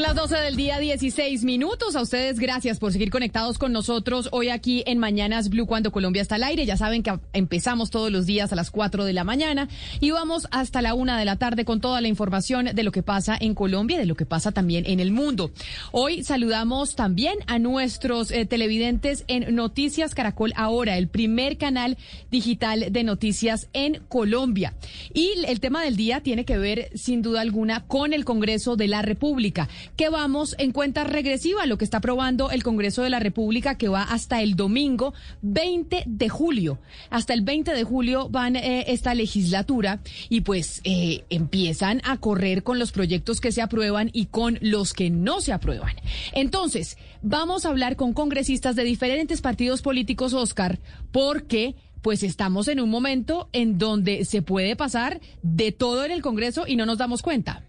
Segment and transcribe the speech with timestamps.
[0.00, 1.94] Las 12 del día, 16 minutos.
[1.94, 6.22] A ustedes, gracias por seguir conectados con nosotros hoy aquí en Mañanas Blue cuando Colombia
[6.22, 6.64] está al aire.
[6.64, 9.68] Ya saben que empezamos todos los días a las 4 de la mañana
[10.00, 13.02] y vamos hasta la 1 de la tarde con toda la información de lo que
[13.02, 15.50] pasa en Colombia y de lo que pasa también en el mundo.
[15.92, 21.98] Hoy saludamos también a nuestros eh, televidentes en Noticias Caracol Ahora, el primer canal
[22.30, 24.72] digital de noticias en Colombia.
[25.12, 28.88] Y el tema del día tiene que ver, sin duda alguna, con el Congreso de
[28.88, 33.20] la República que vamos en cuenta regresiva, lo que está aprobando el Congreso de la
[33.20, 36.78] República, que va hasta el domingo 20 de julio.
[37.10, 42.62] Hasta el 20 de julio van eh, esta legislatura y pues eh, empiezan a correr
[42.62, 45.94] con los proyectos que se aprueban y con los que no se aprueban.
[46.32, 50.80] Entonces, vamos a hablar con congresistas de diferentes partidos políticos, Oscar,
[51.12, 56.22] porque pues estamos en un momento en donde se puede pasar de todo en el
[56.22, 57.64] Congreso y no nos damos cuenta.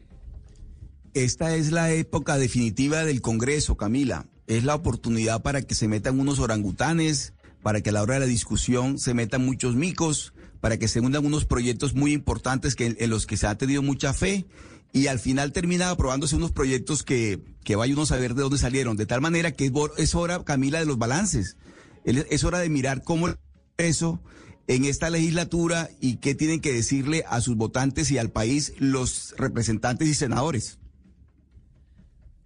[1.13, 4.27] Esta es la época definitiva del Congreso, Camila.
[4.47, 8.21] Es la oportunidad para que se metan unos orangutanes, para que a la hora de
[8.21, 12.95] la discusión se metan muchos micos, para que se unan unos proyectos muy importantes que,
[12.97, 14.45] en los que se ha tenido mucha fe
[14.93, 18.57] y al final termina aprobándose unos proyectos que, que vaya uno a saber de dónde
[18.57, 18.95] salieron.
[18.95, 21.57] De tal manera que es hora, Camila, de los balances.
[22.05, 23.27] Es hora de mirar cómo
[23.75, 24.21] eso
[24.67, 29.35] en esta legislatura y qué tienen que decirle a sus votantes y al país los
[29.37, 30.79] representantes y senadores.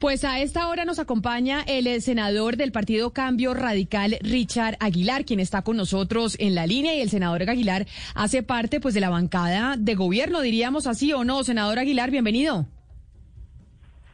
[0.05, 5.39] Pues a esta hora nos acompaña el senador del Partido Cambio Radical, Richard Aguilar, quien
[5.39, 9.09] está con nosotros en la línea y el senador Aguilar hace parte pues de la
[9.09, 11.43] bancada de gobierno, diríamos así o no.
[11.43, 12.67] Senador Aguilar, bienvenido.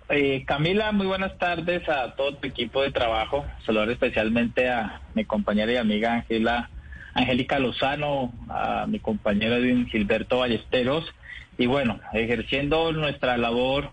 [0.07, 3.45] Eh, Camila, muy buenas tardes a todo tu equipo de trabajo.
[3.65, 6.69] Saludar especialmente a mi compañera y amiga Angela,
[7.13, 11.03] Angélica Lozano, a mi compañero Edwin Gilberto Ballesteros.
[11.57, 13.91] Y bueno, ejerciendo nuestra labor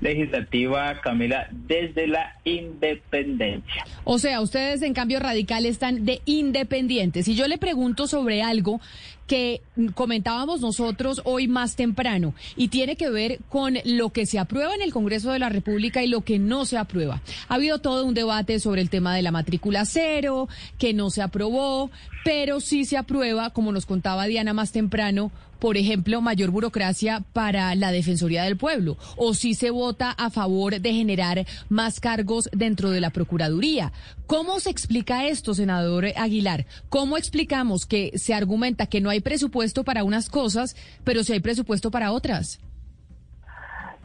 [0.00, 3.84] legislativa, Camila, desde la independencia.
[4.04, 7.28] O sea, ustedes en cambio radical están de independientes.
[7.28, 8.80] Y yo le pregunto sobre algo
[9.26, 9.62] que
[9.94, 14.82] comentábamos nosotros hoy más temprano y tiene que ver con lo que se aprueba en
[14.82, 17.20] el Congreso de la República y lo que no se aprueba.
[17.48, 20.48] Ha habido todo un debate sobre el tema de la matrícula cero,
[20.78, 21.90] que no se aprobó,
[22.24, 27.74] pero sí se aprueba, como nos contaba Diana más temprano, por ejemplo, mayor burocracia para
[27.74, 32.90] la Defensoría del Pueblo, o si se vota a favor de generar más cargos dentro
[32.90, 33.92] de la Procuraduría.
[34.26, 36.66] ¿Cómo se explica esto, senador Aguilar?
[36.88, 41.40] ¿Cómo explicamos que se argumenta que no hay presupuesto para unas cosas, pero sí hay
[41.40, 42.60] presupuesto para otras?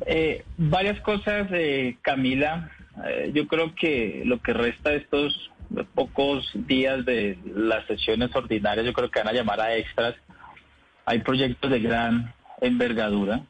[0.05, 2.72] Eh, varias cosas, eh, Camila.
[3.05, 5.51] Eh, yo creo que lo que resta de estos
[5.94, 10.16] pocos días de las sesiones ordinarias, yo creo que van a llamar a extras
[11.05, 13.41] hay proyectos de gran envergadura.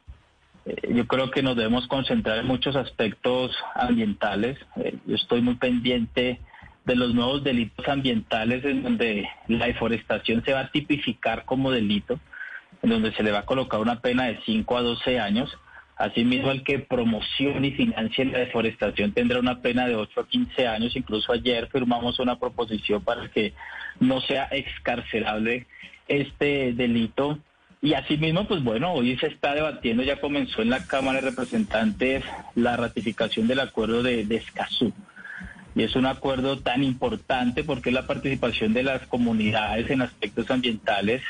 [0.88, 4.58] Yo creo que nos debemos concentrar en muchos aspectos ambientales.
[5.06, 6.40] Yo estoy muy pendiente
[6.84, 12.18] de los nuevos delitos ambientales en donde la deforestación se va a tipificar como delito,
[12.82, 15.56] en donde se le va a colocar una pena de 5 a 12 años.
[15.96, 20.66] Asimismo, el que promocione y financie la deforestación tendrá una pena de 8 a 15
[20.66, 20.96] años.
[20.96, 23.52] Incluso ayer firmamos una proposición para que
[24.00, 25.66] no sea excarcerable
[26.08, 27.38] este delito.
[27.80, 32.24] Y asimismo, pues bueno, hoy se está debatiendo, ya comenzó en la Cámara de Representantes
[32.54, 34.92] la ratificación del acuerdo de, de Escazú.
[35.74, 40.50] Y es un acuerdo tan importante porque es la participación de las comunidades en aspectos
[40.50, 41.22] ambientales.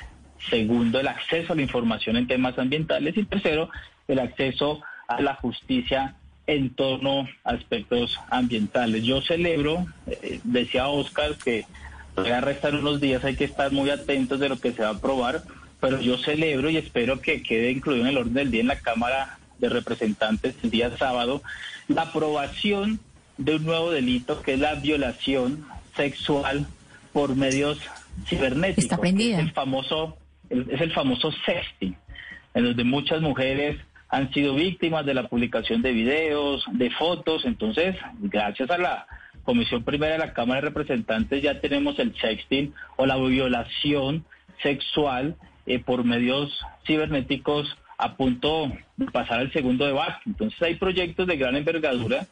[0.50, 3.16] Segundo, el acceso a la información en temas ambientales.
[3.16, 3.70] Y tercero,
[4.08, 6.16] el acceso a la justicia
[6.46, 9.04] en torno a aspectos ambientales.
[9.04, 11.64] Yo celebro, eh, decía Oscar, que
[12.14, 14.92] Todavía restar unos días, hay que estar muy atentos de lo que se va a
[14.92, 15.42] aprobar,
[15.80, 18.78] pero yo celebro y espero que quede incluido en el orden del día en la
[18.78, 21.40] Cámara de Representantes el día sábado
[21.88, 23.00] la aprobación
[23.38, 26.66] de un nuevo delito que es la violación sexual
[27.12, 27.78] por medios
[28.26, 28.84] cibernéticos.
[28.84, 29.38] Está prendida.
[29.38, 30.16] Es el famoso,
[30.48, 31.96] es el famoso sexting,
[32.54, 37.44] en donde muchas mujeres han sido víctimas de la publicación de videos, de fotos.
[37.44, 39.06] Entonces, gracias a la
[39.42, 44.24] Comisión Primera de la Cámara de Representantes ya tenemos el sexting o la violación
[44.62, 45.36] sexual
[45.66, 50.20] eh, por medios cibernéticos a punto de pasar al segundo debate.
[50.26, 52.26] Entonces hay proyectos de gran envergadura.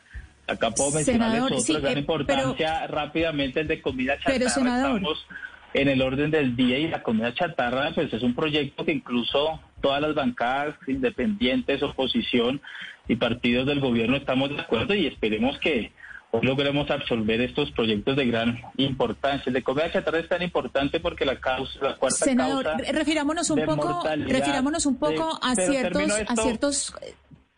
[0.46, 4.34] Acá puedo mencionarles otros de gran eh, importancia rápidamente el de comida chatarra.
[4.38, 5.26] Pero, senador, Estamos
[5.72, 9.60] en el orden del día y la comida chatarra pues es un proyecto que incluso
[9.80, 12.60] todas las bancadas independientes, oposición
[13.06, 15.92] y partidos del gobierno estamos de acuerdo y esperemos que
[16.32, 19.44] hoy logremos absolver estos proyectos de gran importancia.
[19.46, 23.50] El de comida chatarra es tan importante porque la causa, la cuarta Senador, causa refirámonos
[23.50, 26.42] un poco, refirámonos un poco de- a ciertos, termino a esto.
[26.42, 26.94] ciertos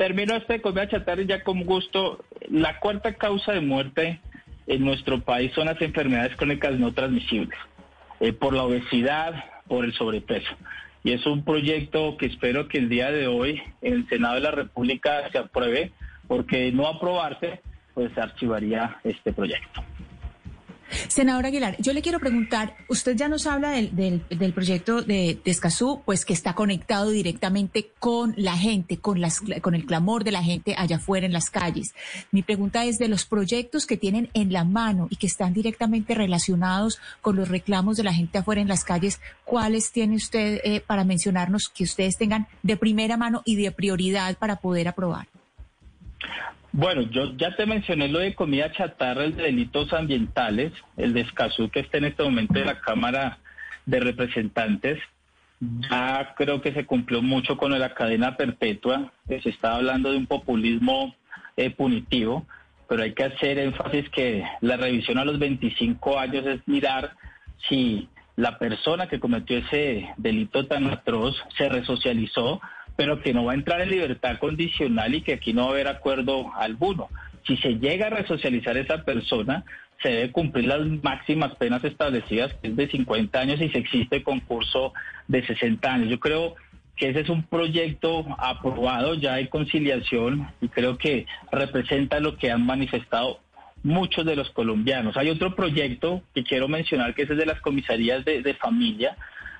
[0.02, 2.24] Termino este comida chatarra y ya con gusto.
[2.50, 4.20] La cuarta causa de muerte
[4.66, 7.56] en nuestro país son las enfermedades crónicas no transmisibles,
[8.18, 10.50] eh, por la obesidad, por el sobrepeso.
[11.04, 14.40] Y es un proyecto que espero que el día de hoy en el Senado de
[14.40, 15.92] la República se apruebe,
[16.26, 17.60] porque no aprobarse,
[17.94, 19.84] pues archivaría este proyecto.
[21.08, 25.38] Senador Aguilar, yo le quiero preguntar, usted ya nos habla del, del, del proyecto de,
[25.44, 30.24] de Escazú, pues que está conectado directamente con la gente, con, las, con el clamor
[30.24, 31.94] de la gente allá afuera en las calles.
[32.30, 36.14] Mi pregunta es de los proyectos que tienen en la mano y que están directamente
[36.14, 40.80] relacionados con los reclamos de la gente afuera en las calles, ¿cuáles tiene usted eh,
[40.80, 45.28] para mencionarnos que ustedes tengan de primera mano y de prioridad para poder aprobar?
[46.72, 51.20] Bueno, yo ya te mencioné lo de comida chatarra, el de delitos ambientales, el de
[51.20, 53.38] Escazú que está en este momento en la Cámara
[53.84, 54.98] de Representantes.
[55.60, 60.16] Ya creo que se cumplió mucho con la cadena perpetua, que se está hablando de
[60.16, 61.14] un populismo
[61.56, 62.46] eh, punitivo,
[62.88, 67.12] pero hay que hacer énfasis que la revisión a los 25 años es mirar
[67.68, 72.60] si la persona que cometió ese delito tan atroz se resocializó,
[72.96, 75.72] pero que no va a entrar en libertad condicional y que aquí no va a
[75.72, 77.08] haber acuerdo alguno.
[77.46, 79.64] Si se llega a resocializar esa persona,
[80.02, 84.22] se debe cumplir las máximas penas establecidas, que es de 50 años, y se existe
[84.22, 84.92] concurso
[85.28, 86.08] de 60 años.
[86.08, 86.54] Yo creo
[86.96, 92.50] que ese es un proyecto aprobado, ya hay conciliación y creo que representa lo que
[92.50, 93.40] han manifestado
[93.82, 95.16] muchos de los colombianos.
[95.16, 99.16] Hay otro proyecto que quiero mencionar, que es el de las comisarías de, de familia,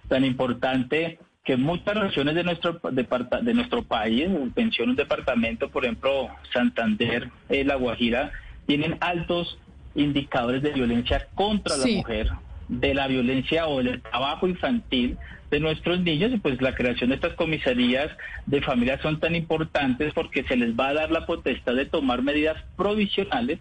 [0.09, 6.29] tan importante que muchas regiones de nuestro de nuestro país, menciono un departamento, por ejemplo,
[6.53, 8.33] Santander, eh, La Guajira,
[8.67, 9.59] tienen altos
[9.95, 11.91] indicadores de violencia contra Sí.
[11.93, 12.31] la mujer,
[12.69, 15.19] de la violencia o del trabajo infantil
[15.51, 18.09] de nuestros niños y pues la creación de estas comisarías
[18.47, 22.23] de familia son tan importantes porque se les va a dar la potestad de tomar
[22.23, 23.59] medidas provisionales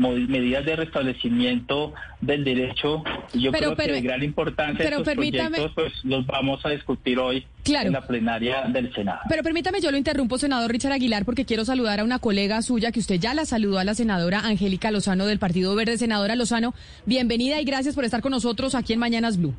[0.00, 3.02] medidas de restablecimiento del derecho.
[3.34, 6.64] Yo Pero, creo pero- que de gran importancia pero estos permítame- proyectos pues los vamos
[6.64, 7.88] a discutir hoy Claro.
[7.88, 9.20] en la plenaria del Senado.
[9.28, 12.92] Pero permítame, yo lo interrumpo, senador Richard Aguilar, porque quiero saludar a una colega suya
[12.92, 15.98] que usted ya la saludó a la senadora Angélica Lozano del Partido Verde.
[15.98, 16.74] Senadora Lozano,
[17.06, 19.54] bienvenida y gracias por estar con nosotros aquí en Mañanas Blue.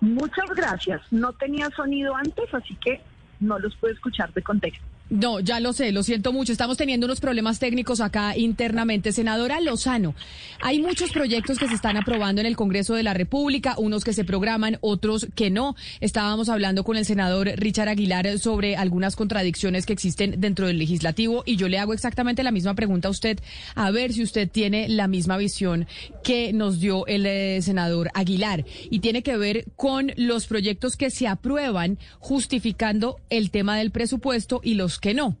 [0.00, 1.00] Muchas gracias.
[1.10, 3.00] No tenía sonido antes, así que
[3.40, 4.84] no los puedo escuchar de contexto.
[5.08, 6.50] No, ya lo sé, lo siento mucho.
[6.50, 9.12] Estamos teniendo unos problemas técnicos acá internamente.
[9.12, 10.16] Senadora Lozano,
[10.60, 14.12] hay muchos proyectos que se están aprobando en el Congreso de la República, unos que
[14.12, 15.76] se programan, otros que no.
[16.00, 21.44] Estábamos hablando con el senador Richard Aguilar sobre algunas contradicciones que existen dentro del legislativo
[21.46, 23.38] y yo le hago exactamente la misma pregunta a usted,
[23.76, 25.86] a ver si usted tiene la misma visión
[26.24, 28.64] que nos dio el eh, senador Aguilar.
[28.90, 34.60] Y tiene que ver con los proyectos que se aprueban justificando el tema del presupuesto
[34.64, 35.36] y los que no.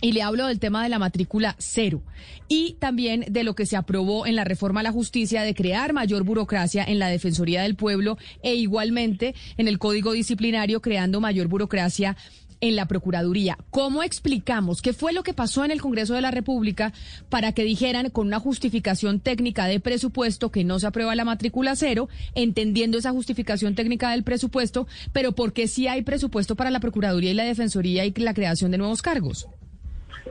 [0.00, 2.02] Y le hablo del tema de la matrícula cero
[2.48, 5.92] y también de lo que se aprobó en la reforma a la justicia de crear
[5.92, 11.46] mayor burocracia en la Defensoría del Pueblo e igualmente en el Código Disciplinario creando mayor
[11.46, 12.16] burocracia
[12.62, 13.58] en la Procuraduría.
[13.70, 16.92] ¿Cómo explicamos qué fue lo que pasó en el Congreso de la República
[17.28, 21.76] para que dijeran con una justificación técnica de presupuesto que no se aprueba la matrícula
[21.76, 26.80] cero, entendiendo esa justificación técnica del presupuesto, pero por qué sí hay presupuesto para la
[26.80, 29.48] Procuraduría y la Defensoría y la creación de nuevos cargos?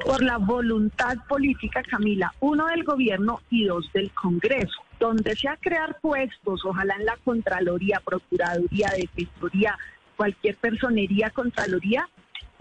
[0.06, 6.00] Por la voluntad política, Camila, uno del gobierno y dos del Congreso, donde sea crear
[6.00, 9.78] puestos, ojalá en la Contraloría, Procuraduría, Defensoría,
[10.16, 12.08] cualquier personería, Contraloría,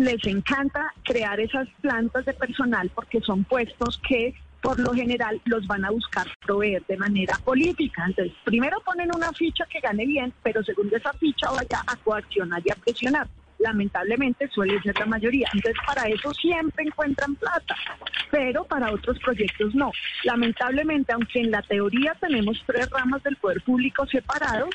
[0.00, 5.66] les encanta crear esas plantas de personal porque son puestos que por lo general los
[5.66, 8.04] van a buscar proveer de manera política.
[8.07, 12.61] Entonces, primero ponen una ficha que gane bien, pero segundo esa ficha vaya a coaccionar
[12.64, 13.26] y a presionar.
[13.59, 15.49] Lamentablemente suele ser la mayoría.
[15.52, 17.75] Entonces, para eso siempre encuentran plata,
[18.30, 19.92] pero para otros proyectos no.
[20.25, 24.71] Lamentablemente, aunque en la teoría tenemos tres ramas del poder público separados,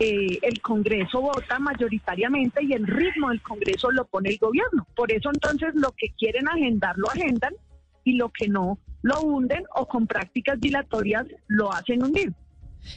[0.00, 4.86] eh, el Congreso vota mayoritariamente y el ritmo del Congreso lo pone el gobierno.
[4.94, 7.54] Por eso entonces lo que quieren agendar lo agendan
[8.04, 12.32] y lo que no lo hunden o con prácticas dilatorias lo hacen hundir.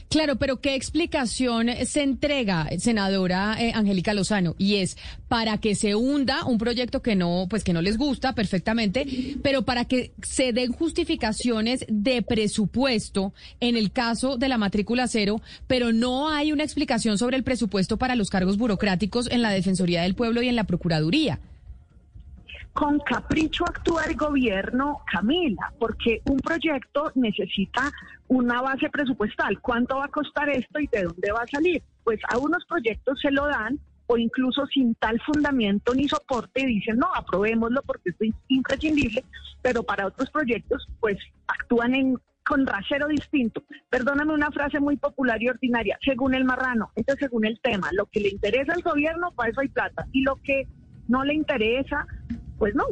[0.08, 4.54] Claro, pero ¿qué explicación se entrega, senadora eh, Angélica Lozano?
[4.58, 4.96] Y es
[5.28, 9.62] para que se hunda un proyecto que no, pues que no les gusta perfectamente, pero
[9.62, 15.92] para que se den justificaciones de presupuesto en el caso de la matrícula cero, pero
[15.92, 20.14] no hay una explicación sobre el presupuesto para los cargos burocráticos en la Defensoría del
[20.14, 21.40] Pueblo y en la Procuraduría
[22.72, 27.90] con capricho actúa el gobierno, Camila, porque un proyecto necesita
[28.28, 29.60] una base presupuestal.
[29.60, 31.82] ¿Cuánto va a costar esto y de dónde va a salir?
[32.02, 36.98] Pues a unos proyectos se lo dan o incluso sin tal fundamento ni soporte dicen,
[36.98, 38.16] no, aprobémoslo porque es
[38.48, 39.24] imprescindible,
[39.60, 43.62] pero para otros proyectos pues actúan en con rasero distinto.
[43.88, 48.06] Perdóname una frase muy popular y ordinaria, según el marrano, entonces según el tema, lo
[48.06, 50.66] que le interesa al gobierno, para eso hay plata, y lo que
[51.08, 52.06] no le interesa,
[52.62, 52.84] pues no,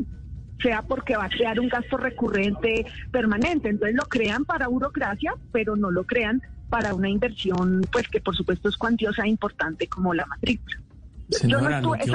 [0.60, 3.68] sea porque va a crear un gasto recurrente permanente.
[3.68, 8.34] Entonces lo crean para burocracia, pero no lo crean para una inversión, pues que por
[8.34, 10.80] supuesto es cuantiosa e importante como la matrícula.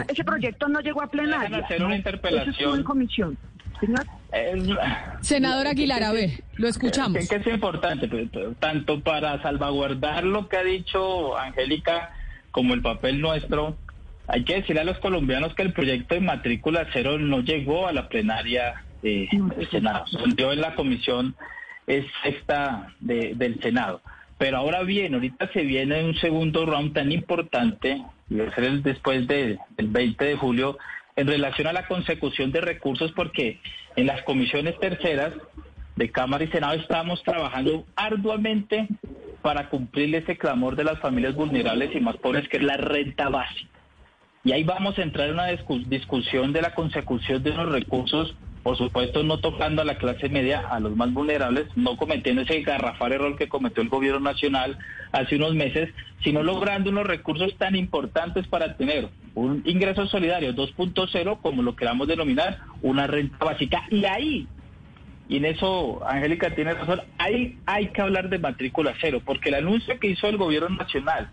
[0.10, 1.60] ese proyecto no llegó a plenaria.
[1.60, 2.76] hacer una interpelación.
[2.76, 3.38] en comisión.
[5.22, 7.20] Senador Aguilar, a ver, lo escuchamos.
[7.20, 8.28] Es que es importante, pues,
[8.60, 12.12] tanto para salvaguardar lo que ha dicho Angélica
[12.52, 13.78] como el papel nuestro
[14.28, 17.94] hay que decir a los colombianos que el proyecto de matrícula cero no llegó a
[17.94, 19.30] la plenaria del
[19.70, 21.36] Senado, se en la comisión
[22.24, 24.02] sexta del Senado.
[24.38, 28.66] Pero ahora bien, ahorita se viene un segundo round tan importante, y va a ser
[28.66, 30.78] el después del 20 de julio,
[31.16, 33.60] en relación a la consecución de recursos, porque
[33.96, 35.34] en las comisiones terceras
[35.96, 38.88] de Cámara y Senado estamos trabajando arduamente
[39.42, 43.30] para cumplir ese clamor de las familias vulnerables y más pobres, que es la renta
[43.30, 43.75] básica.
[44.46, 48.78] Y ahí vamos a entrar en una discusión de la consecución de los recursos, por
[48.78, 53.12] supuesto no tocando a la clase media, a los más vulnerables, no cometiendo ese garrafal
[53.12, 54.78] error que cometió el gobierno nacional
[55.12, 55.90] hace unos meses,
[56.24, 62.08] sino logrando unos recursos tan importantes para tener un ingreso solidario 2.0, como lo queramos
[62.08, 63.82] denominar, una renta básica.
[63.90, 64.48] Y ahí
[65.28, 69.56] y en eso Angélica tiene razón, ahí hay que hablar de matrícula cero, porque el
[69.56, 71.32] anuncio que hizo el gobierno nacional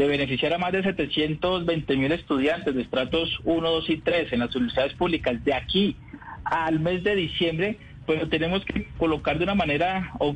[0.00, 4.40] de beneficiar a más de 720 mil estudiantes de estratos 1, 2 y 3 en
[4.40, 5.94] las universidades públicas de aquí
[6.42, 7.76] al mes de diciembre,
[8.06, 10.34] pues tenemos que colocar de una manera o,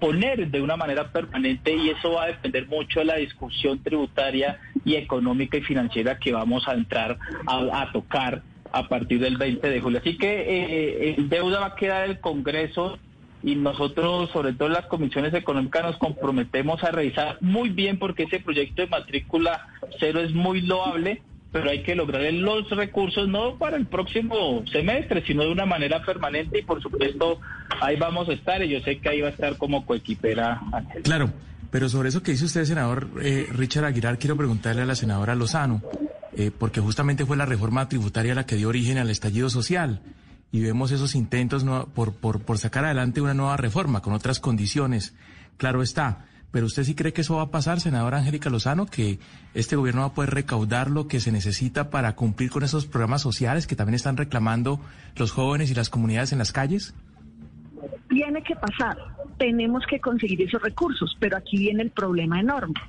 [0.00, 4.58] poner de una manera permanente y eso va a depender mucho de la discusión tributaria
[4.86, 8.40] y económica y financiera que vamos a entrar a, tocar
[8.72, 9.98] a partir del 20 de julio.
[9.98, 12.98] Así que eh, el deuda va a quedar el Congreso
[13.44, 18.40] y nosotros, sobre todo las comisiones económicas, nos comprometemos a revisar muy bien porque ese
[18.40, 19.68] proyecto de matrícula
[20.00, 21.20] cero es muy loable,
[21.52, 26.02] pero hay que lograr los recursos no para el próximo semestre, sino de una manera
[26.02, 27.38] permanente y por supuesto
[27.82, 30.62] ahí vamos a estar y yo sé que ahí va a estar como coequipera.
[31.02, 31.30] Claro,
[31.70, 35.34] pero sobre eso que dice usted, senador eh, Richard Aguilar, quiero preguntarle a la senadora
[35.34, 35.82] Lozano,
[36.34, 40.00] eh, porque justamente fue la reforma tributaria la que dio origen al estallido social
[40.54, 41.64] y vemos esos intentos
[41.96, 45.12] por, por, por sacar adelante una nueva reforma con otras condiciones.
[45.56, 46.26] Claro está.
[46.52, 49.18] Pero usted sí cree que eso va a pasar, senadora Angélica Lozano, que
[49.54, 53.22] este gobierno va a poder recaudar lo que se necesita para cumplir con esos programas
[53.22, 54.78] sociales que también están reclamando
[55.16, 56.94] los jóvenes y las comunidades en las calles?
[58.08, 58.96] Tiene que pasar.
[59.38, 62.80] Tenemos que conseguir esos recursos, pero aquí viene el problema enorme.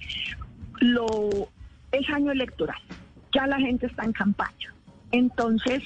[0.82, 1.50] Lo
[1.92, 2.80] es año electoral.
[3.34, 4.72] Ya la gente está en campaña.
[5.12, 5.82] Entonces,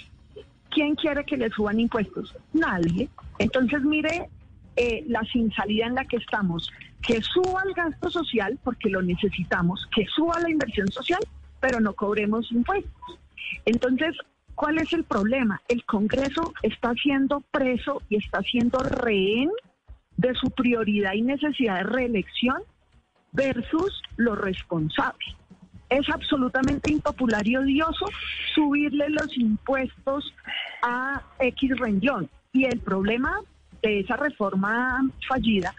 [0.69, 2.35] ¿Quién quiere que le suban impuestos?
[2.53, 3.09] Nadie.
[3.39, 4.29] Entonces, mire
[4.75, 6.71] eh, la sin salida en la que estamos.
[7.01, 11.21] Que suba el gasto social, porque lo necesitamos, que suba la inversión social,
[11.59, 13.19] pero no cobremos impuestos.
[13.65, 14.15] Entonces,
[14.55, 15.61] ¿cuál es el problema?
[15.67, 19.49] El Congreso está siendo preso y está siendo rehén
[20.17, 22.57] de su prioridad y necesidad de reelección
[23.31, 25.38] versus los responsables
[25.89, 28.05] es absolutamente impopular y odioso
[28.53, 30.34] subirle los impuestos
[30.81, 32.29] a X renglón.
[32.53, 33.39] Y el problema
[33.81, 35.74] de esa reforma fallida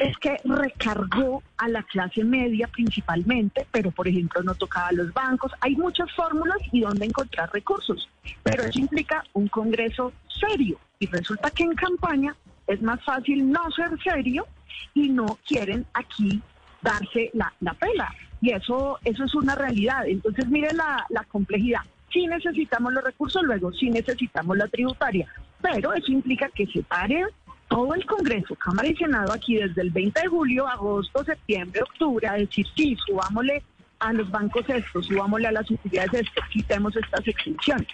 [0.00, 5.12] es que recargó a la clase media principalmente, pero por ejemplo no tocaba a los
[5.12, 5.52] bancos.
[5.60, 8.08] Hay muchas fórmulas y dónde encontrar recursos,
[8.42, 10.78] pero eso implica un Congreso serio.
[10.98, 12.34] Y resulta que en campaña
[12.66, 14.46] es más fácil no ser serio
[14.94, 16.40] y no quieren aquí
[16.80, 18.14] darse la, la pela.
[18.44, 20.06] Y eso, eso es una realidad.
[20.06, 21.80] Entonces, miren la, la complejidad.
[22.12, 25.26] Sí necesitamos los recursos, luego sí necesitamos la tributaria,
[25.62, 27.24] pero eso implica que se pare
[27.68, 32.28] todo el Congreso, Cámara y Senado aquí desde el 20 de julio, agosto, septiembre, octubre,
[32.28, 33.62] a decir sí, subámosle
[33.98, 37.88] a los bancos esto, subámosle a las utilidades esto, quitemos estas exenciones.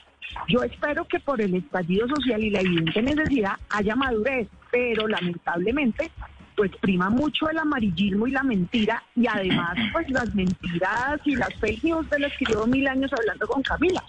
[0.48, 6.10] Yo espero que por el estallido social y la evidente necesidad haya madurez, pero lamentablemente
[6.60, 11.54] pues prima mucho el amarillismo y la mentira y además pues las mentiras y las
[11.54, 14.04] fake news de las que llevo mil años hablando con Camila.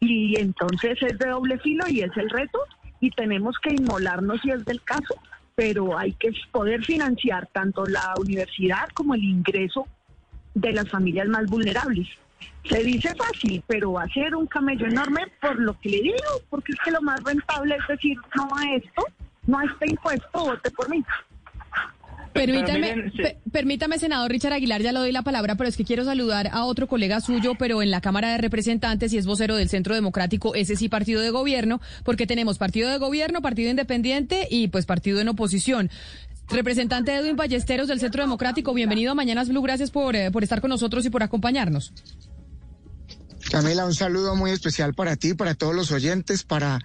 [0.00, 2.58] Y entonces es de doble filo y es el reto
[3.00, 5.14] y tenemos que inmolarnos si es del caso,
[5.54, 9.86] pero hay que poder financiar tanto la universidad como el ingreso
[10.54, 12.08] de las familias más vulnerables.
[12.64, 16.16] Se dice fácil, pero va a ser un camello enorme por lo que le digo,
[16.48, 19.04] porque es que lo más rentable es decir no a esto,
[19.46, 21.04] no a este impuesto, vote por mí.
[22.32, 23.12] Permítame,
[23.52, 26.64] permítame, senador Richard Aguilar, ya le doy la palabra, pero es que quiero saludar a
[26.64, 30.54] otro colega suyo, pero en la Cámara de Representantes y es vocero del Centro Democrático,
[30.54, 35.20] ese sí partido de gobierno, porque tenemos partido de gobierno, partido independiente y pues partido
[35.20, 35.90] en oposición.
[36.48, 40.60] Representante Edwin Ballesteros del Centro Democrático, bienvenido a Mañanas Blue, gracias por, eh, por estar
[40.60, 41.92] con nosotros y por acompañarnos.
[43.50, 46.78] Camila, un saludo muy especial para ti, para todos los oyentes, para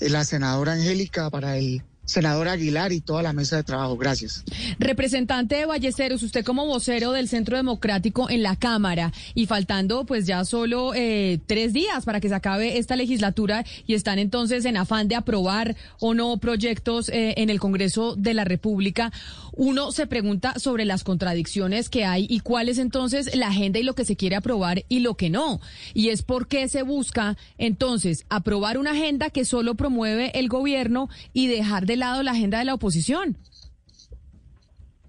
[0.00, 3.96] la senadora Angélica, para el senador Aguilar y toda la mesa de trabajo.
[3.96, 4.44] Gracias.
[4.78, 10.26] Representante de Ballesteros, usted como vocero del Centro Democrático en la Cámara y faltando pues
[10.26, 14.76] ya solo eh, tres días para que se acabe esta legislatura y están entonces en
[14.76, 19.12] afán de aprobar o no proyectos eh, en el Congreso de la República,
[19.54, 23.82] uno se pregunta sobre las contradicciones que hay y cuál es entonces la agenda y
[23.82, 25.60] lo que se quiere aprobar y lo que no.
[25.94, 31.08] Y es por qué se busca entonces aprobar una agenda que solo promueve el gobierno
[31.32, 33.36] y dejar de lado la agenda de la oposición.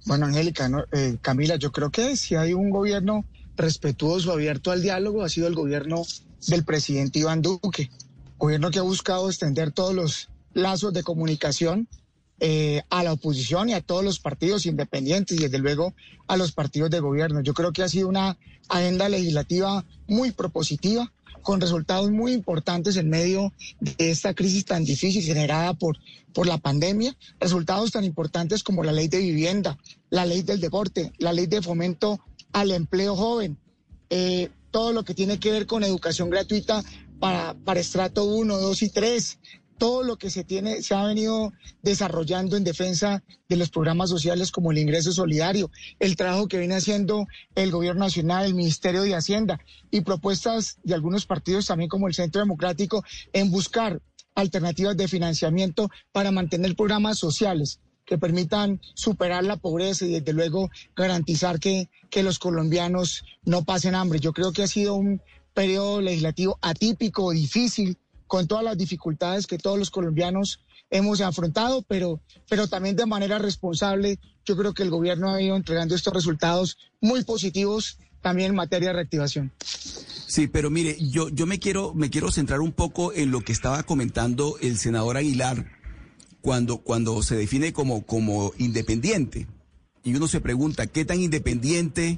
[0.06, 3.26] Bueno, Angélica, eh, Camila, yo creo que si hay un gobierno
[3.56, 6.04] respetuoso, abierto al diálogo, ha sido el gobierno
[6.48, 7.90] del presidente Iván Duque,
[8.38, 11.88] gobierno que ha buscado extender todos los lazos de comunicación
[12.40, 15.94] eh, a la oposición y a todos los partidos independientes y desde luego
[16.28, 17.42] a los partidos de gobierno.
[17.42, 21.14] Yo creo que ha sido una agenda legislativa muy propositiva
[21.44, 25.98] con resultados muy importantes en medio de esta crisis tan difícil generada por,
[26.34, 29.78] por la pandemia, resultados tan importantes como la ley de vivienda,
[30.10, 32.20] la ley del deporte, la ley de fomento
[32.54, 33.58] al empleo joven,
[34.10, 36.84] eh, todo lo que tiene que ver con educación gratuita
[37.20, 39.40] para, para estrato 1, 2 y 3,
[39.78, 44.52] todo lo que se tiene, se ha venido desarrollando en defensa de los programas sociales
[44.52, 49.16] como el ingreso solidario, el trabajo que viene haciendo el gobierno nacional, el Ministerio de
[49.16, 49.60] Hacienda
[49.92, 54.02] y propuestas de algunos partidos también como el Centro Democrático en buscar
[54.36, 60.70] alternativas de financiamiento para mantener programas sociales que permitan superar la pobreza y desde luego
[60.96, 64.20] garantizar que, que los colombianos no pasen hambre.
[64.20, 65.22] Yo creo que ha sido un
[65.54, 67.98] periodo legislativo atípico, difícil,
[68.34, 72.20] con todas las dificultades que todos los colombianos hemos afrontado, pero,
[72.50, 74.18] pero también de manera responsable.
[74.44, 78.88] Yo creo que el gobierno ha ido entregando estos resultados muy positivos también en materia
[78.88, 79.52] de reactivación.
[79.60, 83.52] Sí, pero mire, yo, yo me quiero, me quiero centrar un poco en lo que
[83.52, 85.68] estaba comentando el senador Aguilar
[86.42, 89.46] cuando, cuando se define como, como independiente.
[90.04, 92.18] Y uno se pregunta, ¿qué tan independiente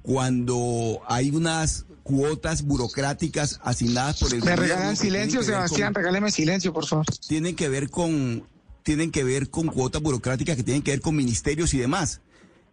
[0.00, 6.86] cuando hay unas cuotas burocráticas asignadas por el Me regalan silencio, Sebastián, regáleme silencio, por
[6.86, 7.06] favor.
[7.26, 8.44] Tienen que ver con
[8.82, 12.20] tienen que ver con cuotas burocráticas que tienen que ver con ministerios y demás.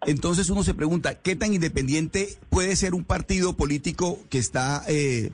[0.05, 5.31] Entonces uno se pregunta, ¿qué tan independiente puede ser un partido político que está eh,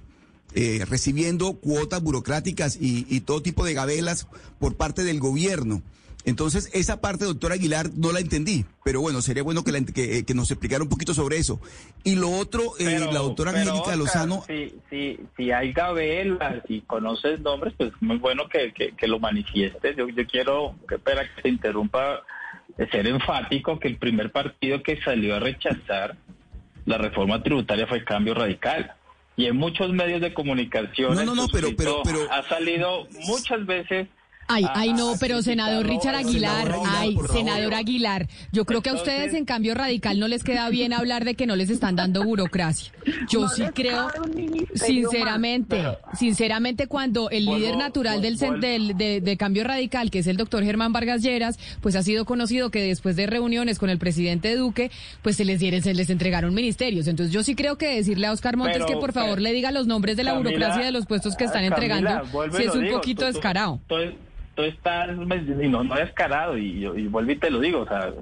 [0.54, 4.28] eh, recibiendo cuotas burocráticas y, y todo tipo de gabelas
[4.60, 5.82] por parte del gobierno?
[6.26, 10.34] Entonces, esa parte, doctor Aguilar, no la entendí, pero bueno, sería bueno que, eh, que,
[10.34, 11.62] nos explicara un poquito sobre eso.
[12.04, 14.44] Y lo otro, eh, la doctora Angélica Lozano...
[14.48, 19.96] Si, si, si hay gabelas y conoces nombres, pues muy bueno que, que, lo manifiestes.
[19.96, 22.24] Yo, yo quiero, que espera que se interrumpa,
[22.76, 26.18] de ser enfático que el primer partido que salió a rechazar
[26.86, 28.94] la reforma tributaria fue el cambio radical.
[29.38, 33.66] Y en muchos medios de comunicación no, no, no, pero, pero, pero, ha salido muchas
[33.66, 34.08] veces
[34.48, 39.34] Ay, ay, no, pero senador Richard Aguilar, ay, senador Aguilar, yo creo que a ustedes
[39.34, 42.92] en cambio radical no les queda bien hablar de que no les están dando burocracia.
[43.28, 44.08] Yo sí creo,
[44.76, 50.64] sinceramente, sinceramente cuando el líder natural del, del de, cambio radical, que es el doctor
[50.64, 54.92] Germán Vargas Lleras, pues ha sido conocido que después de reuniones con el presidente Duque,
[55.24, 57.08] pues se les dieron, se les entregaron ministerios.
[57.08, 59.88] Entonces yo sí creo que decirle a Oscar Montes que por favor le diga los
[59.88, 62.22] nombres de la burocracia de los puestos que están entregando,
[62.56, 63.82] si es un poquito descarado
[64.56, 68.14] esto está, y no, no descarado, y, y vuelvo y te lo digo, o sea,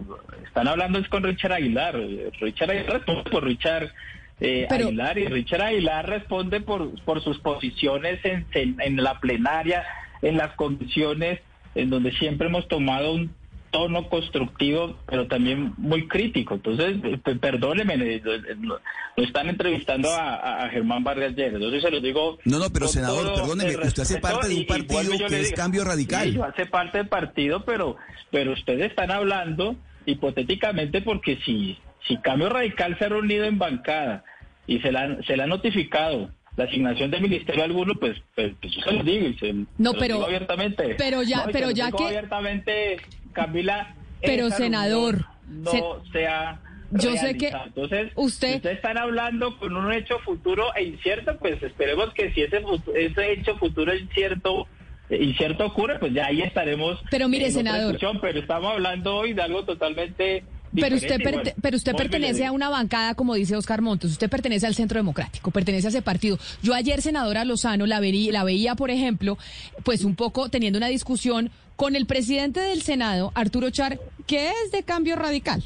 [0.44, 1.96] están hablando es con Richard Aguilar,
[2.42, 3.92] Richard Aguilar responde por Richard
[4.40, 9.86] eh, Aguilar, y Richard Aguilar responde por, por sus posiciones en, en la plenaria,
[10.24, 11.40] en las condiciones
[11.76, 13.34] en donde siempre hemos tomado un
[13.74, 16.54] tono constructivo, pero también muy crítico.
[16.54, 18.22] Entonces, eh, perdóneme,
[18.62, 18.80] lo,
[19.18, 21.56] están entrevistando a, Germán Vargas Lleras.
[21.56, 22.38] Entonces se lo digo.
[22.46, 26.32] No, no, pero senador, perdóneme, usted hace parte de un partido que es Cambio Radical.
[26.32, 27.98] Sí, hace parte del partido, pero,
[28.32, 34.24] pero ustedes están hablando hipotéticamente porque si, si Cambio Radical se ha reunido en bancada
[34.68, 38.72] y se la, se le ha notificado la asignación del ministerio alguno, pues, pues, pues
[38.72, 40.94] se lo digo y se, no, pero, digo abiertamente.
[40.96, 42.98] Pero ya, pero ya que abiertamente
[43.34, 43.96] Camila.
[44.22, 45.26] Pero senador.
[45.48, 46.60] No, sea.
[46.92, 48.50] Yo sé que Entonces, usted...
[48.52, 52.64] Si ustedes están hablando con un hecho futuro e incierto, pues esperemos que si ese,
[52.94, 54.68] ese hecho futuro es incierto
[55.10, 57.00] incierto ocurre, pues ya ahí estaremos.
[57.12, 57.98] Pero mire, senador.
[58.22, 60.44] Pero estamos hablando hoy de algo totalmente
[60.80, 64.76] pero usted, pero usted pertenece a una bancada, como dice Oscar Montes, usted pertenece al
[64.76, 66.38] Centro Democrático, pertenece a ese partido.
[66.62, 69.38] Yo ayer, senadora Lozano, la, vería, la veía, por ejemplo,
[69.84, 74.72] pues un poco teniendo una discusión con el presidente del Senado, Arturo Char, que es
[74.72, 75.64] de cambio radical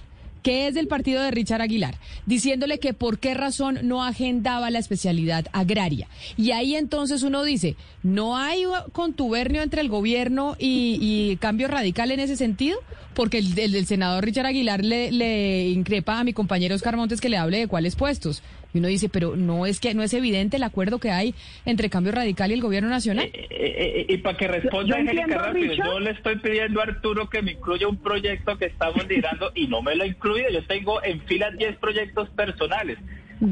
[0.48, 4.80] que es del partido de Richard Aguilar, diciéndole que por qué razón no agendaba la
[4.80, 6.08] especialidad agraria.
[6.38, 12.22] Y ahí entonces uno dice, ¿no hay contubernio entre el gobierno y, cambio radical en
[12.22, 12.80] ese sentido?
[13.14, 17.28] Porque el, del senador Richard Aguilar le, le increpa a mi compañero Oscar Montes que
[17.28, 18.42] le hable de cuáles puestos.
[18.74, 21.34] Y uno dice, pero no es que no es evidente el acuerdo que hay
[21.66, 23.26] entre Cambio Radical y el Gobierno Nacional.
[23.26, 27.30] Eh, eh, eh, y para que responda Angélica rápido, yo le estoy pidiendo a Arturo
[27.30, 30.50] que me incluya un proyecto que estamos liderando y no me lo ha incluido.
[30.50, 32.98] Yo tengo en fila 10 proyectos personales,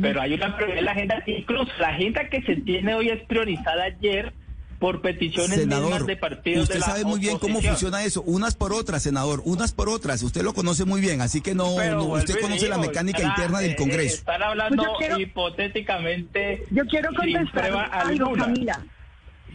[0.02, 3.22] pero hay una prioridad en la agenda, incluso la agenda que se tiene hoy es
[3.24, 4.34] priorizada ayer
[4.86, 6.70] por peticiones senador, de partidos.
[6.70, 10.22] Usted sabe muy bien cómo funciona eso, unas por otras, senador, unas por otras.
[10.22, 14.18] Usted lo conoce muy bien, así que no, usted conoce la mecánica interna del Congreso.
[14.18, 16.66] están hablando pues hipotéticamente.
[16.70, 18.86] Yo quiero contestar algo, Camila.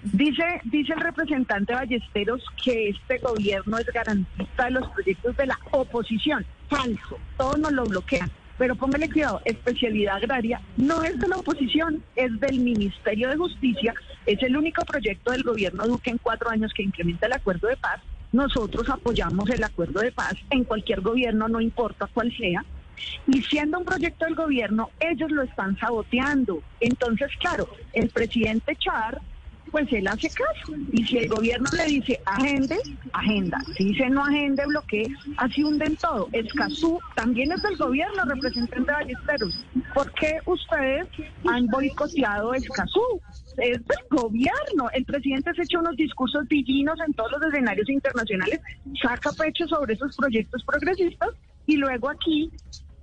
[0.03, 5.59] Dice, dice el representante Ballesteros que este gobierno es garantista de los proyectos de la
[5.71, 6.45] oposición.
[6.69, 8.29] Falso, todos nos lo bloquean.
[8.61, 13.95] Pero póngale cuidado, especialidad agraria no es de la oposición, es del Ministerio de Justicia,
[14.27, 17.79] es el único proyecto del gobierno Duque en cuatro años que implementa el acuerdo de
[17.79, 18.03] paz.
[18.33, 22.63] Nosotros apoyamos el acuerdo de paz en cualquier gobierno, no importa cuál sea.
[23.27, 26.63] Y siendo un proyecto del gobierno, ellos lo están saboteando.
[26.81, 29.23] Entonces, claro, el presidente Char
[29.71, 30.75] pues él hace caso.
[30.93, 32.77] Y si el gobierno le dice agende,
[33.13, 33.59] agenda.
[33.77, 36.29] Si dice no agende, bloquee, así hunden todo.
[36.33, 39.67] Escazú también es del gobierno, representante de Ballesteros.
[39.95, 41.07] ¿Por qué ustedes
[41.47, 43.21] han boicoteado Escazú?
[43.59, 44.91] Es del gobierno.
[44.93, 48.61] El presidente se ha hecho unos discursos divinos en todos los escenarios internacionales,
[49.01, 51.31] saca pecho sobre esos proyectos progresistas
[51.67, 52.51] y luego aquí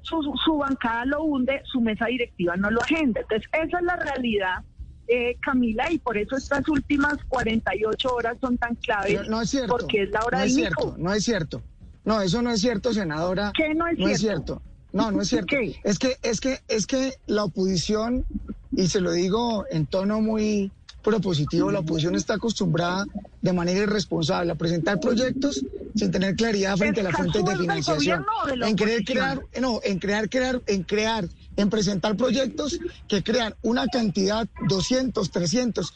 [0.01, 3.21] su, su bancada lo hunde, su mesa directiva no lo agenda.
[3.21, 4.63] Entonces, esa es la realidad
[5.07, 9.27] eh, Camila, y por eso estas últimas 48 horas son tan claves.
[9.27, 9.77] no es cierto.
[9.77, 11.61] Porque es la hora no del es cierto, No es cierto.
[12.03, 13.51] No, eso no es cierto, senadora.
[13.55, 14.13] ¿Qué no es no cierto?
[14.13, 14.61] Es cierto.
[14.93, 15.55] No, no es cierto.
[15.83, 18.25] Es que, es que, es que la oposición,
[18.71, 20.71] y se lo digo en tono muy
[21.03, 23.05] propositivo, la oposición está acostumbrada
[23.41, 25.63] de manera irresponsable a presentar proyectos
[25.95, 28.25] sin tener claridad frente a las fuentes de financiación.
[28.65, 31.25] en querer crear, no, en crear, crear, en crear
[31.57, 35.93] en presentar proyectos que crean una cantidad, 200, 300,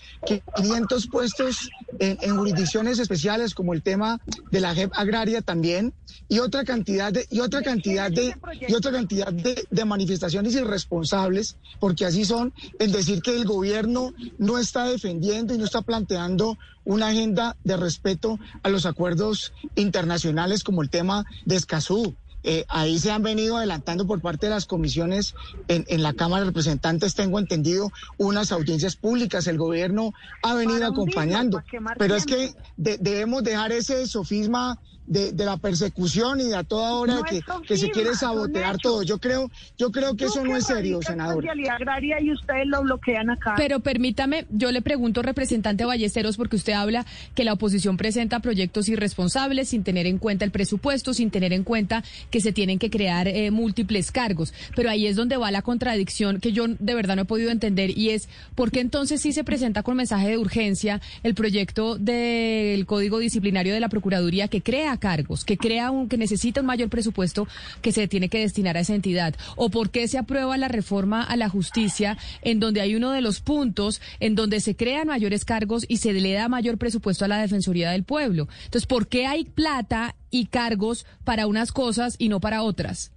[0.55, 1.69] 500 puestos
[1.99, 4.19] en, jurisdicciones especiales como el tema
[4.51, 5.93] de la JEP agraria también
[6.27, 8.35] y otra cantidad de y otra cantidad de
[8.67, 14.13] y otra cantidad de, de manifestaciones irresponsables porque así son en decir que el gobierno
[14.39, 20.63] no está defendiendo y no está planteando una agenda de respeto a los acuerdos internacionales
[20.63, 24.65] como el tema de Escazú eh, ahí se han venido adelantando por parte de las
[24.65, 25.35] comisiones
[25.67, 29.47] en, la Cámara de Representantes, tengo entendido, unas audiencias públicas.
[29.47, 31.61] El gobierno ha venido acompañando.
[31.97, 37.21] Pero es que debemos dejar ese sofisma de, la persecución y de a toda hora
[37.27, 39.03] que, que, se quiere sabotear todo.
[39.03, 41.45] Yo creo, yo creo que eso no es serio, senador.
[41.49, 43.55] agraria y ustedes lo bloquean acá.
[43.57, 48.87] Pero permítame, yo le pregunto, representante Ballesteros, porque usted habla que la oposición presenta proyectos
[48.89, 52.89] irresponsables sin tener en cuenta el presupuesto, sin tener en cuenta que se tienen que
[52.89, 54.53] crear eh, múltiples cargos.
[54.75, 57.97] Pero ahí es donde va la contradicción que yo de verdad no he podido entender
[57.97, 62.85] y es por qué entonces sí se presenta con mensaje de urgencia el proyecto del
[62.85, 66.89] Código Disciplinario de la Procuraduría que crea cargos, que crea un, que necesita un mayor
[66.89, 67.47] presupuesto
[67.81, 69.35] que se tiene que destinar a esa entidad.
[69.55, 73.21] O por qué se aprueba la reforma a la justicia en donde hay uno de
[73.21, 77.27] los puntos en donde se crean mayores cargos y se le da mayor presupuesto a
[77.27, 78.47] la Defensoría del Pueblo.
[78.65, 83.11] Entonces, ¿por qué hay plata y cargos para unas cosas y no para otras?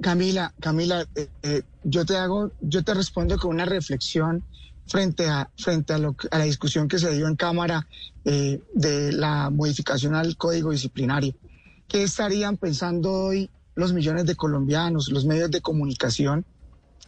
[0.00, 4.42] Camila, Camila, eh, eh, yo te hago, yo te respondo con una reflexión
[4.86, 7.86] frente a frente a, lo, a la discusión que se dio en cámara
[8.24, 11.34] eh, de la modificación al código disciplinario.
[11.88, 16.44] ¿Qué estarían pensando hoy los millones de colombianos, los medios de comunicación,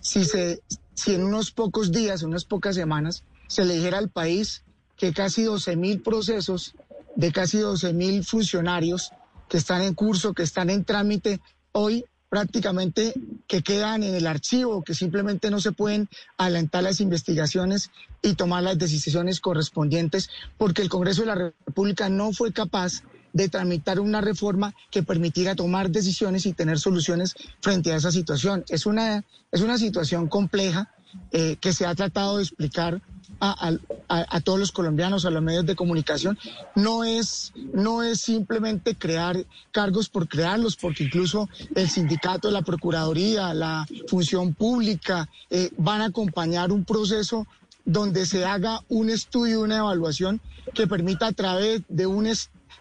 [0.01, 0.63] si se,
[0.95, 4.65] si en unos pocos días, unas pocas semanas, se le dijera al país
[4.97, 6.75] que casi 12 mil procesos
[7.17, 9.13] de casi 12 mil funcionarios
[9.49, 11.41] que están en curso, que están en trámite,
[11.73, 13.15] hoy prácticamente
[13.47, 17.91] que quedan en el archivo, que simplemente no se pueden adelantar las investigaciones
[18.23, 23.49] y tomar las decisiones correspondientes, porque el Congreso de la República no fue capaz de
[23.49, 28.65] tramitar una reforma que permitiera tomar decisiones y tener soluciones frente a esa situación.
[28.69, 30.91] Es una, es una situación compleja
[31.33, 33.01] eh, que se ha tratado de explicar
[33.41, 36.39] a, todos los colombianos, a los medios de comunicación,
[36.75, 43.55] no es, no es simplemente crear cargos por crearlos, porque incluso el sindicato, la Procuraduría,
[43.55, 47.47] la función pública eh, van a acompañar un proceso
[47.85, 50.41] donde se haga un estudio, una evaluación
[50.75, 52.27] que permita a través de un,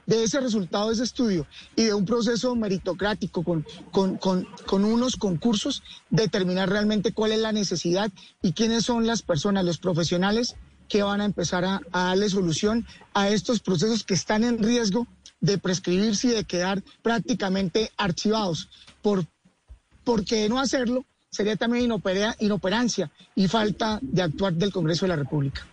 [0.07, 5.83] de ese resultado de ese estudio y de un proceso meritocrático con, con, unos concursos,
[6.09, 8.09] determinar realmente cuál es la necesidad
[8.41, 10.55] y quiénes son las personas, los profesionales
[10.87, 15.05] que van a empezar a, darle solución a estos procesos que están en riesgo
[15.41, 18.69] de prescribirse y de quedar prácticamente archivados.
[19.01, 19.25] Por,
[20.05, 21.91] porque no hacerlo sería también
[22.39, 25.67] inoperancia y falta de actuar del Congreso de la República.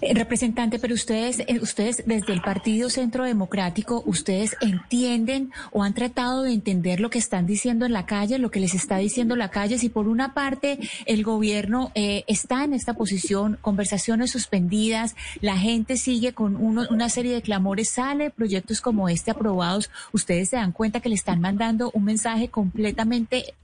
[0.00, 5.94] Eh, representante, pero ustedes, eh, ustedes desde el Partido Centro Democrático, ustedes entienden o han
[5.94, 9.36] tratado de entender lo que están diciendo en la calle, lo que les está diciendo
[9.36, 9.78] la calle.
[9.78, 15.96] Si por una parte el gobierno eh, está en esta posición, conversaciones suspendidas, la gente
[15.96, 21.00] sigue con una serie de clamores, sale proyectos como este aprobados, ustedes se dan cuenta
[21.00, 23.54] que le están mandando un mensaje completamente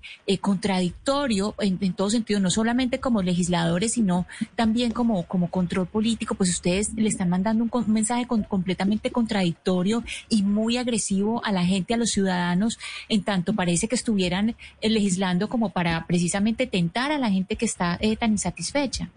[0.40, 6.50] contradictorio en, todo sentido, no solamente como legisladores, sino también como, como control político, pues
[6.50, 11.96] ustedes le están mandando un, mensaje completamente contradictorio y muy agresivo a la gente, a
[11.96, 17.30] los ciudadanos, en tanto parece que estuvieran eh, legislando como para precisamente tentar a la
[17.30, 19.10] gente que está eh, tan insatisfecha.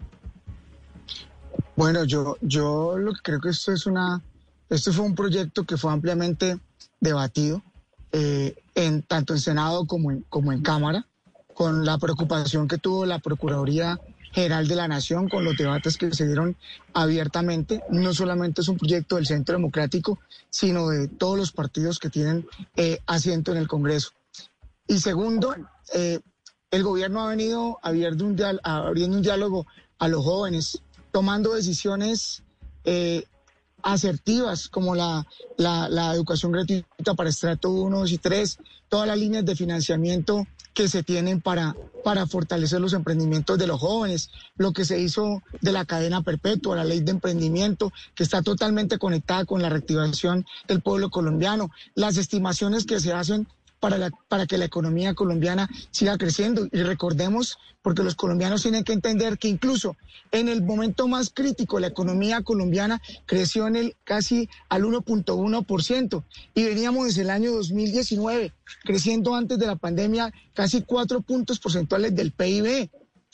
[1.76, 4.22] Bueno, yo, yo lo que creo que esto es una,
[4.68, 6.58] esto fue un proyecto que fue ampliamente
[7.00, 7.62] debatido,
[8.12, 11.06] eh, en, tanto en Senado como en, como en Cámara,
[11.54, 13.98] con la preocupación que tuvo la Procuraduría
[14.32, 16.56] General de la Nación con los debates que se dieron
[16.94, 17.82] abiertamente.
[17.90, 20.18] No solamente es un proyecto del Centro Democrático,
[20.50, 24.10] sino de todos los partidos que tienen eh, asiento en el Congreso.
[24.86, 25.54] Y segundo,
[25.94, 26.20] eh,
[26.70, 29.66] el gobierno ha venido abriendo un, abriendo un diálogo
[29.98, 32.42] a los jóvenes, tomando decisiones
[32.84, 33.24] eh,
[33.82, 35.26] asertivas como la,
[36.14, 41.02] educación gratuita para estrato 1, 2 y 3, todas las líneas de financiamiento que se
[41.02, 45.84] tienen para, para fortalecer los emprendimientos de los jóvenes, lo que se hizo de la
[45.84, 51.10] cadena perpetua, la ley de emprendimiento, que está totalmente conectada con la reactivación del pueblo
[51.10, 53.46] colombiano, las estimaciones que se hacen
[53.82, 56.68] para, para que la economía colombiana siga creciendo.
[56.70, 59.96] Y recordemos, porque los colombianos tienen que entender que incluso
[60.30, 66.22] en el momento más crítico la economía colombiana creció en el casi al 1.1%
[66.54, 68.52] y veníamos desde el año 2019
[68.84, 72.88] creciendo antes de la pandemia casi cuatro puntos porcentuales del PIB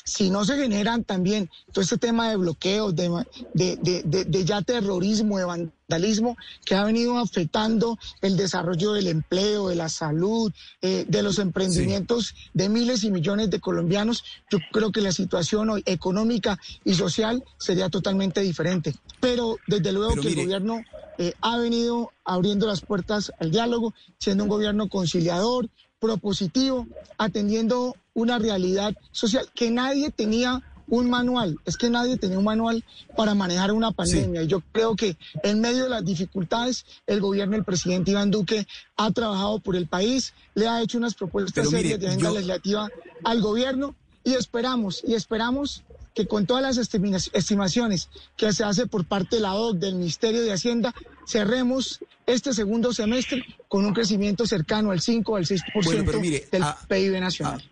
[0.08, 5.44] si no se generan también todo este tema de bloqueos, de, de, ya terrorismo, de
[5.44, 11.38] vandalismo, que ha venido afectando el desarrollo del empleo, de la salud, eh, de los
[11.38, 16.94] emprendimientos de miles y millones de colombianos, yo creo que la situación hoy económica y
[16.94, 18.94] social sería totalmente diferente.
[19.20, 20.82] Pero desde luego que el gobierno
[21.18, 25.68] eh, ha venido abriendo las puertas al diálogo, siendo un gobierno conciliador,
[25.98, 32.44] propositivo, atendiendo una realidad social que nadie tenía un manual, es que nadie tenía un
[32.44, 32.82] manual
[33.16, 34.42] para manejar una pandemia.
[34.42, 38.66] Y yo creo que en medio de las dificultades, el gobierno del presidente Iván Duque
[38.96, 42.88] ha trabajado por el país, le ha hecho unas propuestas serias de agenda legislativa
[43.22, 45.82] al gobierno y esperamos, y esperamos
[46.18, 50.42] que con todas las estimaciones que se hace por parte de la OC, del Ministerio
[50.42, 50.92] de Hacienda,
[51.28, 57.62] cerremos este segundo semestre con un crecimiento cercano al 5 al 6% del PIB nacional.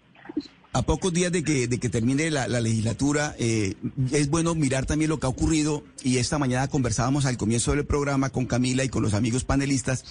[0.73, 3.75] A, pocos días de que, de que termine la, legislatura, eh,
[4.13, 7.85] es bueno mirar también lo que ha ocurrido y esta mañana conversábamos al comienzo del
[7.85, 10.05] programa con Camila y con los amigos panelistas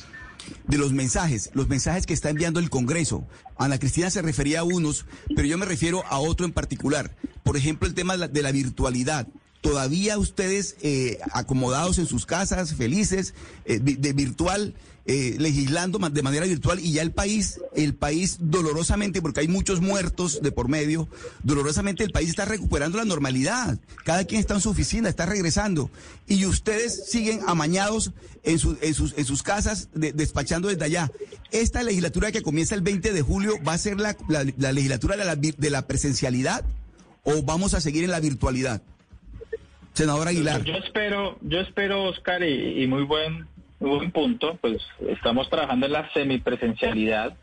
[0.67, 3.27] de los mensajes, los mensajes que está enviando el Congreso.
[3.57, 5.05] Ana Cristina se refería a unos,
[5.35, 7.15] pero yo me refiero a otro en particular.
[7.43, 9.27] Por ejemplo, el tema de la virtualidad
[9.61, 13.33] todavía ustedes eh, acomodados en sus casas, felices,
[13.65, 14.75] eh, de virtual,
[15.05, 19.81] eh, legislando de manera virtual y ya el país, el país dolorosamente, porque hay muchos
[19.81, 21.07] muertos de por medio,
[21.43, 23.77] dolorosamente el país está recuperando la normalidad.
[24.03, 25.89] Cada quien está en su oficina, está regresando.
[26.27, 28.11] Y ustedes siguen amañados
[28.43, 31.11] en, en, sus, en sus casas, despachando desde allá.
[31.51, 35.25] Esta legislatura que comienza el 20 de julio va a ser la, la, legislatura de
[35.25, 36.65] la, de la presencialidad
[37.23, 38.81] o vamos a seguir en la virtualidad.
[39.93, 40.63] Senador Aguilar.
[40.63, 43.47] Yo espero, yo espero, Oscar, y, muy buen,
[43.79, 47.37] buen punto, pues estamos trabajando en la semipresencialidad.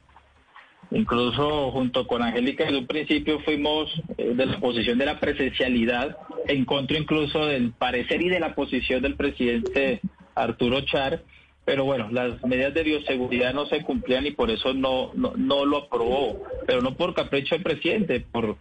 [0.91, 6.19] Incluso junto con Angélica, en un principio fuimos eh, de la posición de la presencialidad,
[6.47, 10.01] en contra incluso del parecer y de la posición del presidente
[10.35, 11.23] Arturo Char.
[11.65, 15.65] Pero bueno, las medidas de bioseguridad no se cumplían y por eso no, no, no
[15.65, 16.43] lo aprobó.
[16.67, 18.57] Pero no por capricho del presidente, por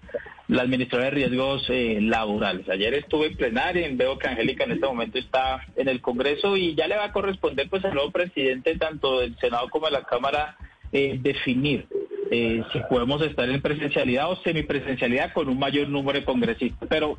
[0.52, 2.68] la administradora de riesgos eh, laborales.
[2.68, 6.76] Ayer estuve en plenaria, veo que Angélica en este momento está en el Congreso y
[6.76, 10.04] ya le va a corresponder pues al nuevo presidente tanto del Senado como de la
[10.04, 10.58] Cámara
[10.92, 11.88] eh, definir
[12.32, 16.86] eh, si podemos estar en presencialidad o semipresencialidad con un mayor número de congresistas.
[16.90, 17.18] Pero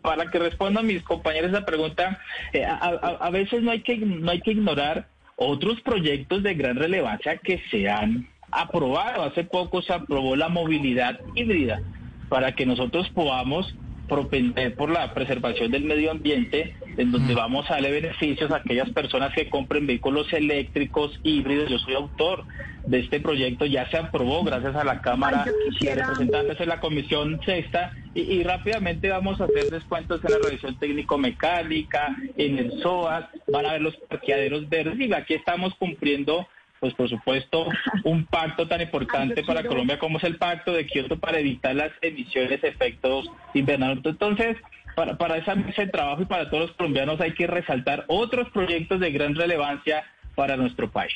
[0.00, 2.20] para que respondan mis compañeros esa pregunta,
[2.54, 7.60] a, veces no hay que no hay que ignorar otros proyectos de gran relevancia que
[7.68, 9.24] se han aprobado.
[9.24, 11.82] Hace poco se aprobó la movilidad híbrida
[12.30, 13.74] para que nosotros podamos
[14.08, 18.90] propender por la preservación del medio ambiente, en donde vamos a darle beneficios a aquellas
[18.90, 21.70] personas que compren vehículos eléctricos, híbridos.
[21.70, 22.44] Yo soy autor
[22.86, 25.44] de este proyecto, ya se aprobó gracias a la Cámara
[25.80, 30.76] de Representantes en la Comisión Sexta y, rápidamente vamos a hacer descuentos en la revisión
[30.78, 36.48] técnico-mecánica, en el SOAS, van a ver los parqueaderos verdes y aquí estamos cumpliendo
[36.80, 37.68] pues por supuesto,
[38.04, 41.92] un pacto tan importante para Colombia como es el pacto de Kioto para evitar las
[42.00, 44.00] emisiones de efectos invernadero.
[44.04, 44.56] Entonces,
[44.96, 48.48] para, para esa mesa de trabajo y para todos los colombianos hay que resaltar otros
[48.50, 50.02] proyectos de gran relevancia
[50.34, 51.14] para nuestro país.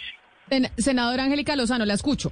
[0.76, 2.30] Senadora Angélica Lozano, la escucho.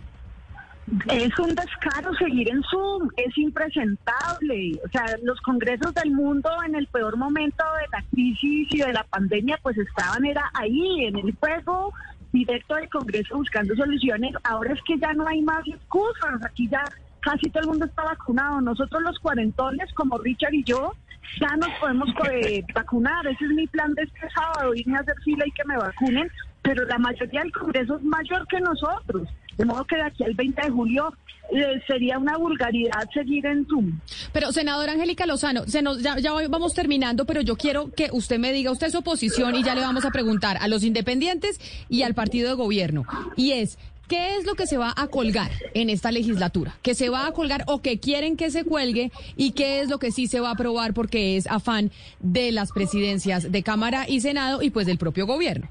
[1.09, 4.81] Es un descaro seguir en Zoom, es impresentable.
[4.85, 8.93] O sea, los congresos del mundo en el peor momento de la crisis y de
[8.93, 11.95] la pandemia, pues estaban era ahí, en el juego,
[12.33, 14.35] directo del Congreso buscando soluciones.
[14.45, 16.85] Ahora es que ya no hay más excusas, aquí ya
[17.21, 18.61] casi todo el mundo está vacunado.
[18.61, 20.95] Nosotros los cuarentones, como Richard y yo,
[21.41, 23.27] ya nos podemos eh, vacunar.
[23.27, 26.31] Ese es mi plan de este sábado, irme a hacer fila y que me vacunen.
[26.63, 29.29] Pero la mayoría del Congreso es mayor que nosotros.
[29.57, 31.13] De modo que de aquí al 20 de julio
[31.51, 34.01] eh, sería una vulgaridad seguir en Zoom.
[34.33, 38.39] Pero, senadora Angélica Lozano, se nos, ya, ya vamos terminando, pero yo quiero que usted
[38.39, 42.03] me diga, usted es oposición y ya le vamos a preguntar a los independientes y
[42.03, 43.05] al partido de gobierno.
[43.37, 43.79] Y es,
[44.13, 46.77] ¿Qué es lo que se va a colgar en esta legislatura?
[46.83, 49.11] ¿Que se va a colgar o que quieren que se cuelgue?
[49.37, 52.73] ¿Y qué es lo que sí se va a aprobar porque es afán de las
[52.73, 55.69] presidencias de Cámara y Senado y pues del propio gobierno?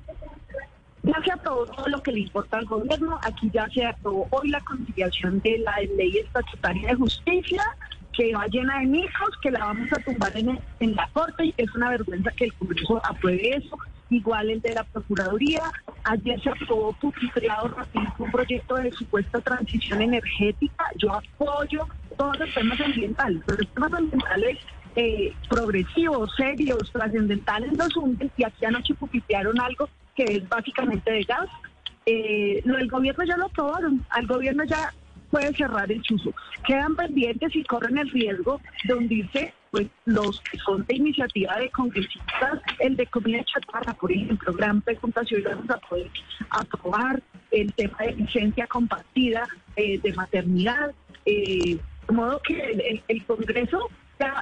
[1.04, 3.20] Ya se aprobó todo lo que le importa al gobierno.
[3.24, 7.64] Aquí ya se aprobó hoy la conciliación de la ley estatutaria de justicia,
[8.14, 11.74] que va llena de mitos, que la vamos a tumbar en, la Corte y es
[11.74, 13.78] una vergüenza que el Congreso apruebe eso.
[14.12, 15.64] Igual el de la Procuraduría.
[16.04, 17.76] Ayer se aprobó publicado
[18.20, 20.86] un proyecto de supuesta transición energética.
[20.98, 21.88] Yo apoyo
[22.18, 24.58] todos los temas ambientales, los temas ambientales
[24.98, 31.24] eh, progresivos, serios, trascendentales los hunden y aquí anoche publicaron algo que es básicamente de
[31.24, 31.50] gas.
[32.06, 34.94] Eh, lo del gobierno ya lo aprobaron, al gobierno ya
[35.30, 36.34] puede cerrar el chuzo.
[36.66, 41.70] Quedan pendientes y corren el riesgo de hundirse pues, los que son de iniciativa de
[41.70, 46.10] congresistas, el de comida chatarra, por ejemplo, gran preguntación y vamos a poder
[46.50, 49.48] aprobar el tema de licencia compartida
[49.78, 50.92] eh, de maternidad.
[51.26, 53.90] Eh, de modo que el, el Congreso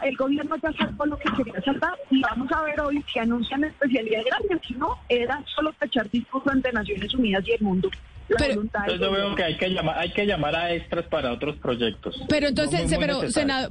[0.03, 3.63] el gobierno ya salvó lo que quería salvar y vamos a ver hoy si anuncian
[3.63, 7.89] especialidad grande, si no, era solo tachar discurso ante Naciones Unidas y el mundo.
[8.37, 11.55] Pero, entonces yo veo que hay que llamar, hay que llamar a extras para otros
[11.57, 12.21] proyectos.
[12.29, 13.21] Pero entonces, pero,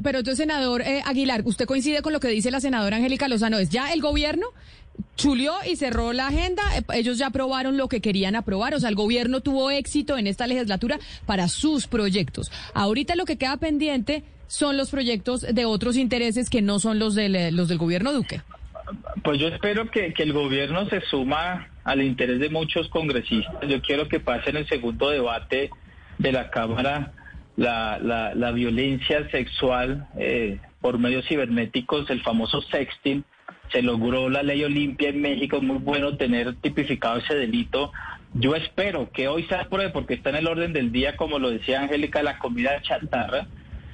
[0.03, 3.59] pero entonces, senador eh, Aguilar, usted coincide con lo que dice la senadora Angélica Lozano,
[3.59, 4.49] es ya el gobierno
[5.17, 8.89] chulió y cerró la agenda, eh, ellos ya aprobaron lo que querían aprobar, o sea,
[8.89, 12.51] el gobierno tuvo éxito en esta legislatura para sus proyectos.
[12.75, 17.15] Ahorita lo que queda pendiente son los proyectos de otros intereses que no son los
[17.15, 18.41] del, eh, los del gobierno Duque?
[19.23, 23.69] Pues yo espero que, el gobierno se suma al interés de muchos congresistas.
[23.69, 25.71] Yo quiero que pase en el segundo debate
[26.17, 27.13] de la Cámara
[27.57, 33.25] la, la, la violencia sexual eh, por medios cibernéticos, el famoso sexting.
[33.73, 37.93] Se logró la ley Olimpia en México, muy bueno tener tipificado ese delito.
[38.35, 41.51] Yo espero que hoy se apruebe, porque está en el orden del día, como lo
[41.51, 43.47] decía Angélica, la comida chatarra,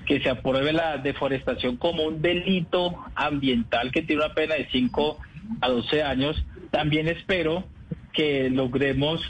[0.06, 5.18] que se apruebe la deforestación como un delito ambiental que tiene una pena de 5
[5.60, 6.44] a 12 años.
[6.70, 7.64] También espero
[8.12, 9.20] que logremos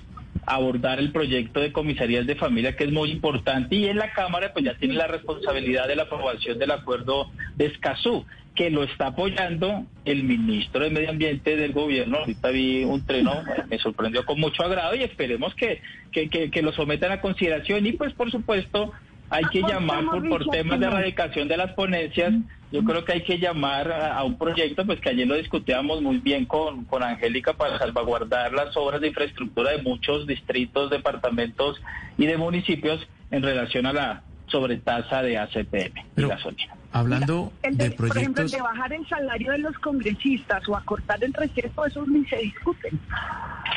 [0.47, 4.53] abordar el proyecto de comisarías de familia, que es muy importante, y en la Cámara
[4.53, 9.09] pues ya tiene la responsabilidad de la aprobación del acuerdo de Escazú, que lo está
[9.09, 12.19] apoyando el ministro de Medio Ambiente del gobierno.
[12.19, 15.81] Ahorita vi un treno, me sorprendió con mucho agrado y esperemos que,
[16.13, 18.93] que, que lo sometan a consideración y pues por supuesto
[19.31, 22.35] hay que llamar por, temas de erradicación de las ponencias.
[22.71, 26.19] Yo creo que hay que llamar a, un proyecto, pues que ayer lo discutíamos muy
[26.19, 31.81] bien con, con Angélica para salvaguardar las obras de infraestructura de muchos distritos, departamentos
[32.19, 36.77] y de municipios en relación a la sobretasa de ACPM y gasolina.
[36.95, 37.97] Hablando de, proyectos...
[37.97, 42.25] Por ejemplo, de bajar el salario de los congresistas o acortar el receso, eso ni
[42.27, 42.93] se discute.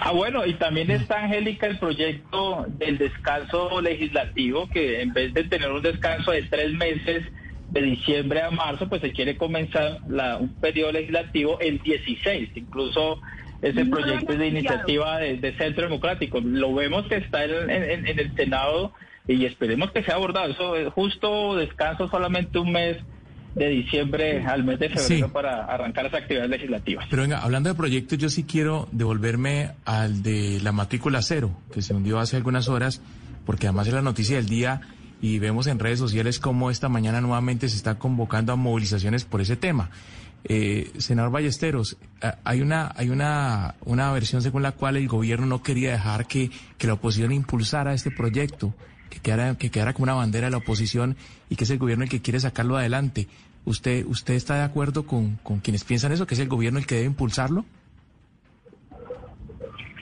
[0.01, 5.45] Ah, bueno, y también está, Angélica, el proyecto del descanso legislativo, que en vez de
[5.45, 7.25] tener un descanso de tres meses
[7.71, 12.51] de diciembre a marzo, pues se quiere comenzar la, un periodo legislativo en 16.
[12.53, 13.19] Incluso
[13.63, 16.39] ese proyecto es de iniciativa de, Centro Democrático.
[16.39, 18.93] Lo vemos que está en, en el Senado
[19.27, 20.51] y esperemos que sea abordado.
[20.51, 22.97] Eso justo descanso solamente un mes
[23.55, 27.07] de diciembre al mes de febrero para arrancar las actividades legislativas.
[27.09, 31.81] Pero venga, hablando de proyectos, yo sí quiero devolverme al de la matrícula cero, que
[31.81, 33.01] se hundió hace algunas horas,
[33.45, 34.81] porque además es la noticia del día
[35.21, 39.41] y vemos en redes sociales cómo esta mañana nuevamente se está convocando a movilizaciones por
[39.41, 39.89] ese tema.
[40.43, 41.97] Eh, senador Ballesteros,
[42.43, 46.51] hay una hay una una versión según la cual el gobierno no quería dejar que,
[46.77, 48.73] que la oposición impulsara este proyecto
[49.09, 51.15] que quedara, que quedara como una bandera de la oposición
[51.49, 53.27] y que es el gobierno el que quiere sacarlo adelante.
[53.65, 56.85] ¿Usted, usted está de acuerdo con, con quienes piensan eso, que es el gobierno el
[56.85, 57.65] que debe impulsarlo?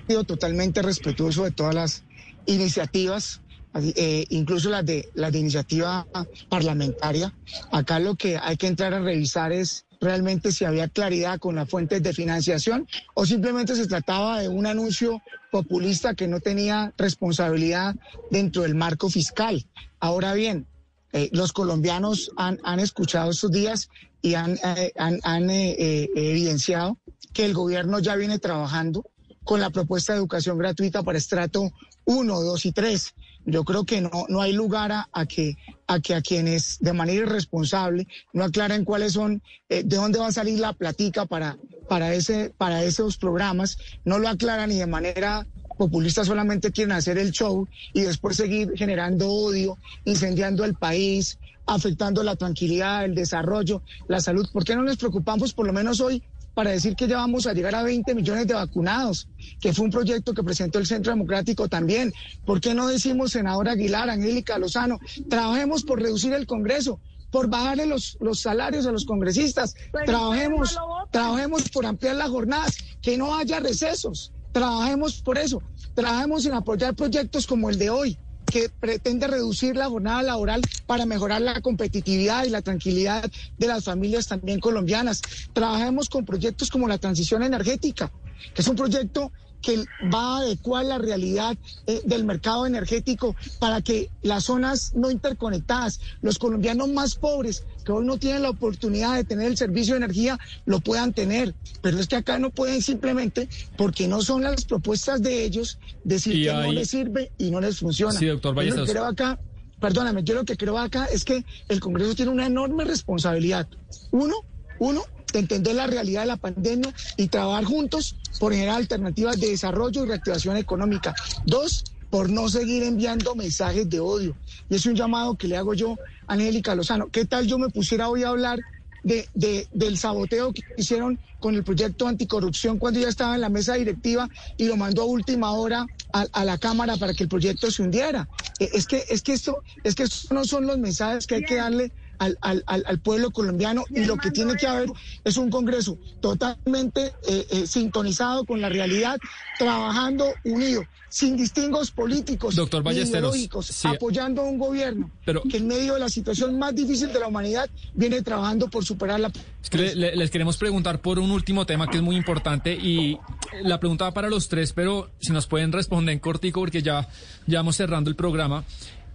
[0.07, 2.03] Sido totalmente respetuoso de todas las
[2.45, 3.41] iniciativas,
[3.73, 6.05] eh, incluso las de, las de iniciativa
[6.47, 7.33] parlamentaria.
[7.71, 11.67] Acá lo que hay que entrar a revisar es realmente si había claridad con las
[11.67, 17.95] fuentes de financiación o simplemente se trataba de un anuncio populista que no tenía responsabilidad
[18.29, 19.65] dentro del marco fiscal.
[19.99, 20.67] Ahora bien,
[21.11, 23.89] eh, los colombianos han, escuchado estos días
[24.21, 26.97] y han, eh, han, eh, evidenciado
[27.33, 29.03] que el gobierno ya viene trabajando
[29.43, 31.71] con la propuesta de educación gratuita para estrato
[32.05, 33.13] 1, 2 y 3.
[33.45, 37.25] Yo creo que no, no hay lugar a, que, a que a quienes de manera
[37.25, 42.53] irresponsable no aclaren cuáles son, de dónde va a salir la platica para, para, ese,
[42.57, 45.45] para esos programas, no lo aclaran ni de manera
[45.77, 52.23] populista solamente quieren hacer el show y después seguir generando odio, incendiando el país, afectando
[52.23, 54.47] la tranquilidad, el desarrollo, la salud.
[54.51, 56.23] ¿Por qué no nos preocupamos por lo menos hoy
[56.55, 59.27] para decir que ya vamos a llegar a 20 millones de vacunados,
[59.61, 62.11] que fue un proyecto que presentó el Centro Democrático también?
[62.45, 64.97] ¿Por qué no decimos, senadora Aguilar, Angélica Lozano,
[65.29, 66.99] trabajemos por reducir el Congreso?
[67.31, 69.75] por bajarle los, los salarios a los congresistas.
[70.05, 70.77] trabajemos,
[71.11, 74.31] trabajemos por ampliar las jornadas, que no haya recesos.
[74.53, 75.61] Trabajemos por eso.
[75.93, 81.05] Trabajemos en apoyar proyectos como el de hoy, que pretende reducir la jornada laboral para
[81.05, 85.21] mejorar la competitividad y la tranquilidad de las familias también colombianas.
[85.53, 88.11] Trabajemos con proyectos como la transición energética,
[88.53, 89.31] que es un proyecto
[89.61, 89.83] que
[90.13, 95.99] va a adecuar la realidad eh, del mercado energético para que las zonas no interconectadas,
[96.21, 99.99] los colombianos más pobres que hoy no tienen la oportunidad de tener el servicio de
[99.99, 101.53] energía, lo puedan tener.
[101.81, 103.47] Pero es que acá no pueden simplemente,
[103.77, 107.79] porque no son las propuestas de ellos, decir que no les sirve y no les
[107.79, 108.17] funciona.
[108.17, 109.39] Sí, doctor Yo creo acá,
[109.79, 113.67] perdóname, yo lo que creo acá es que el Congreso tiene una enorme responsabilidad.
[114.11, 114.35] Uno,
[114.79, 115.03] uno,
[115.39, 120.07] entender la realidad de la pandemia y trabajar juntos por generar alternativas de desarrollo y
[120.07, 121.13] reactivación económica.
[121.45, 124.37] Dos, por no seguir enviando mensajes de odio.
[124.69, 127.09] Y es un llamado que le hago yo a Angélica Lozano.
[127.09, 128.59] ¿Qué tal yo me pusiera hoy a hablar
[129.05, 133.75] de, del saboteo que hicieron con el proyecto anticorrupción cuando ya estaba en la mesa
[133.75, 134.27] directiva
[134.57, 138.27] y lo mandó a última hora a, la Cámara para que el proyecto se hundiera?
[138.59, 141.43] Eh, es que, es que esto, es que estos no son los mensajes que hay
[141.43, 144.89] que darle al, al, al, pueblo colombiano y lo que tiene que haber
[145.23, 149.17] es un Congreso totalmente eh, eh, sintonizado con la realidad,
[149.57, 155.09] trabajando unido, sin distingos políticos Doctor ideológicos, apoyando a un gobierno
[155.49, 159.19] que en medio de la situación más difícil de la humanidad viene trabajando por superar
[159.19, 159.31] la...
[159.63, 163.17] Es que les queremos preguntar por un último tema que es muy importante y
[163.63, 167.07] la pregunta va para los tres, pero si nos pueden responder en cortico porque ya,
[167.47, 168.63] ya vamos cerrando el programa.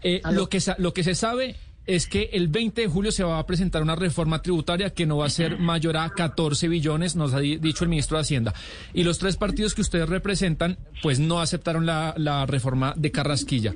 [0.03, 1.57] Eh, lo, que, lo que se sabe
[1.91, 5.17] es que el 20 de julio se va a presentar una reforma tributaria que no
[5.17, 8.55] va a ser mayor a 14 billones, nos ha dicho el ministro de Hacienda.
[8.95, 13.75] Y los tres partidos que ustedes representan, pues no aceptaron la, reforma de Carrasquilla.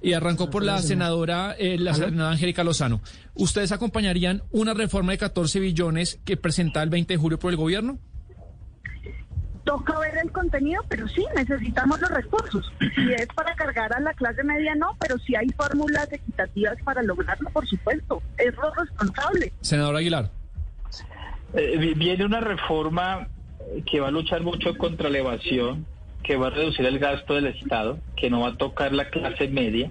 [0.00, 3.00] Y arrancó por la senadora, eh, la senadora Angélica Lozano.
[3.34, 7.56] ¿Ustedes acompañarían una reforma de 14 billones que presenta el 20 de julio por el
[7.56, 7.98] gobierno?
[9.66, 12.72] Toca ver el contenido, pero sí, necesitamos los recursos.
[12.94, 17.02] Si es para cargar a la clase media, no, pero si hay fórmulas equitativas para
[17.02, 19.52] lograrlo, por supuesto, es lo responsable.
[19.60, 20.30] Senador Aguilar.
[21.52, 23.28] Eh, viene una reforma
[23.84, 25.84] que va a luchar mucho contra la evasión,
[26.22, 29.48] que va a reducir el gasto del Estado, que no va a tocar la clase
[29.48, 29.90] media,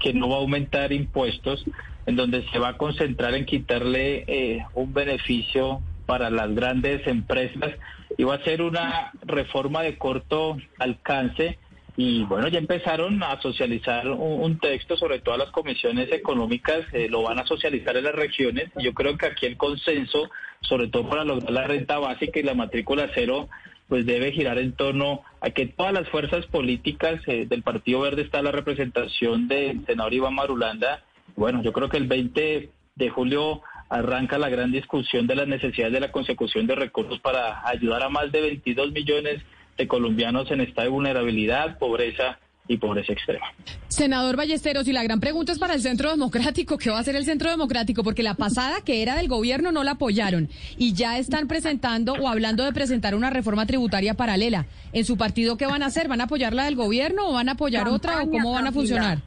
[0.00, 1.64] que no va a aumentar impuestos,
[2.06, 7.72] en donde se va a concentrar en quitarle eh, un beneficio para las grandes empresas
[8.18, 11.58] Iba a ser una reforma de corto alcance
[11.98, 17.22] y bueno, ya empezaron a socializar un, texto, sobre todo las comisiones económicas, eh, lo
[17.22, 18.70] van a socializar en las regiones.
[18.76, 22.52] Yo creo que aquí el consenso, sobre todo para lograr la renta básica y la
[22.52, 23.48] matrícula cero,
[23.88, 28.22] pues debe girar en torno a que todas las fuerzas políticas eh, del Partido Verde
[28.22, 31.02] está la representación del senador Iván Marulanda.
[31.34, 35.92] Bueno, yo creo que el 20 de julio arranca la gran discusión de las necesidades
[35.92, 39.42] de la consecución de recursos para ayudar a más de 22 millones
[39.76, 43.46] de colombianos en estado de vulnerabilidad, pobreza y pobreza extrema.
[43.88, 47.14] Senador Ballesteros, y la gran pregunta es para el Centro Democrático, ¿qué va a hacer
[47.14, 48.02] el Centro Democrático?
[48.02, 52.28] Porque la pasada que era del gobierno no la apoyaron y ya están presentando o
[52.28, 54.66] hablando de presentar una reforma tributaria paralela.
[54.92, 56.08] ¿En su partido qué van a hacer?
[56.08, 58.72] ¿Van a apoyar la del gobierno o van a apoyar otra o cómo van a
[58.72, 59.22] funcionar?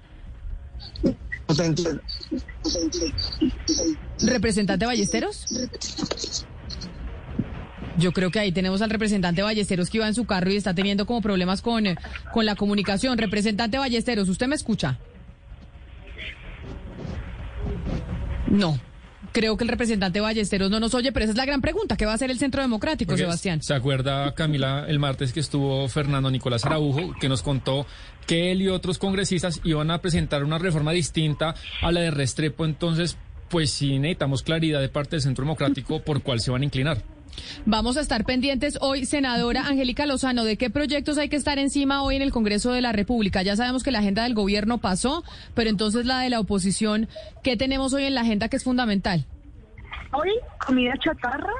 [4.21, 5.45] ¿Representante Ballesteros?
[7.97, 10.73] Yo creo que ahí tenemos al representante Ballesteros que iba en su carro y está
[10.73, 11.83] teniendo como problemas con,
[12.33, 13.17] con la comunicación.
[13.17, 14.97] Representante Ballesteros, ¿usted me escucha?
[18.47, 18.79] No
[19.31, 21.95] creo que el representante Ballesteros no nos oye, pero esa es la gran pregunta.
[21.97, 23.61] ¿Qué va a hacer el Centro Democrático, Sebastián?
[23.61, 27.85] ¿Se acuerda, Camila, el martes que estuvo Fernando Nicolás Araujo, que nos contó
[28.25, 32.65] que él y otros congresistas iban a presentar una reforma distinta a la de Restrepo?
[32.65, 33.17] Entonces,
[33.49, 37.03] pues sí necesitamos claridad de parte del Centro Democrático por cuál se van a inclinar.
[37.65, 42.03] Vamos a estar pendientes hoy, senadora Angélica Lozano, de qué proyectos hay que estar encima
[42.03, 43.41] hoy en el Congreso de la República.
[43.41, 45.23] Ya sabemos que la agenda del gobierno pasó,
[45.53, 47.07] pero entonces la de la oposición,
[47.43, 49.25] ¿qué tenemos hoy en la agenda que es fundamental?
[50.11, 50.31] Hoy,
[50.65, 51.53] comida chatarra,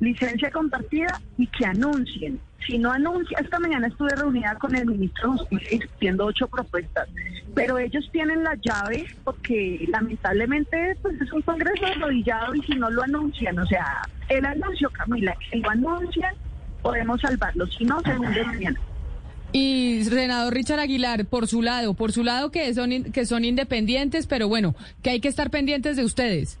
[0.00, 2.40] licencia compartida y que anuncien.
[2.68, 7.08] Si no anuncia, esta mañana estuve reunida con el ministro de Justicia discutiendo ocho propuestas,
[7.54, 12.90] pero ellos tienen la llave porque lamentablemente pues, es un congreso arrodillado y si no
[12.90, 16.34] lo anuncian, o sea, el anuncio, Camila, si lo anuncian,
[16.82, 18.78] podemos salvarlo, si no, se hunde mañana.
[19.52, 24.26] Y senador Richard Aguilar, por su lado, por su lado que son, que son independientes,
[24.26, 26.58] pero bueno, que hay que estar pendientes de ustedes.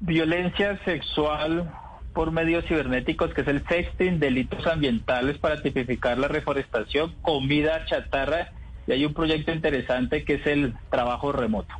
[0.00, 1.70] Violencia sexual
[2.12, 8.52] por medios cibernéticos, que es el sexting, delitos ambientales para tipificar la reforestación, comida chatarra,
[8.86, 11.74] y hay un proyecto interesante que es el trabajo remoto.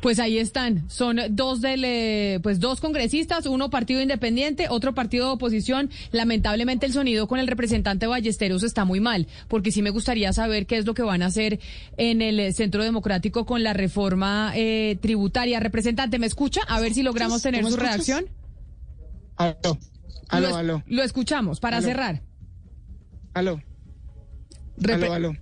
[0.00, 5.32] Pues ahí están, son dos del, pues dos congresistas, uno partido independiente, otro partido de
[5.32, 5.90] oposición.
[6.12, 10.66] Lamentablemente el sonido con el representante Ballesteros está muy mal, porque sí me gustaría saber
[10.66, 11.58] qué es lo que van a hacer
[11.96, 15.58] en el Centro Democrático con la reforma eh, tributaria.
[15.58, 16.60] Representante, ¿me escucha?
[16.68, 18.26] A ver si logramos tener su reacción.
[19.36, 19.78] Aló,
[20.28, 20.82] aló, aló.
[20.86, 22.22] Lo escuchamos para cerrar.
[23.34, 23.60] Aló.
[24.88, 25.32] aló, aló.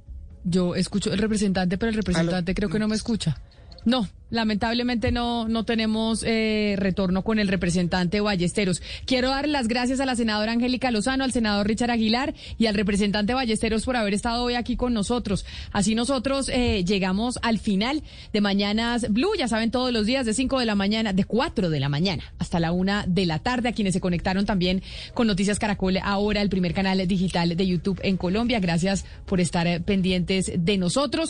[0.45, 3.41] Yo escucho el representante, pero el representante creo que no me escucha.
[3.85, 8.83] No, Lamentablemente no, no tenemos eh, retorno con el representante Ballesteros.
[9.05, 12.75] Quiero dar las gracias a la senadora Angélica Lozano, al senador Richard Aguilar y al
[12.75, 15.45] representante Ballesteros por haber estado hoy aquí con nosotros.
[15.73, 18.03] Así nosotros eh, llegamos al final
[18.33, 21.71] de Mañanas Blue, ya saben, todos los días de 5 de la mañana, de 4
[21.71, 24.83] de la mañana hasta la 1 de la tarde, a quienes se conectaron también
[25.15, 28.61] con Noticias Caracol, ahora el primer canal digital de YouTube en Colombia.
[28.61, 31.30] Gracias por estar eh, pendientes de nosotros.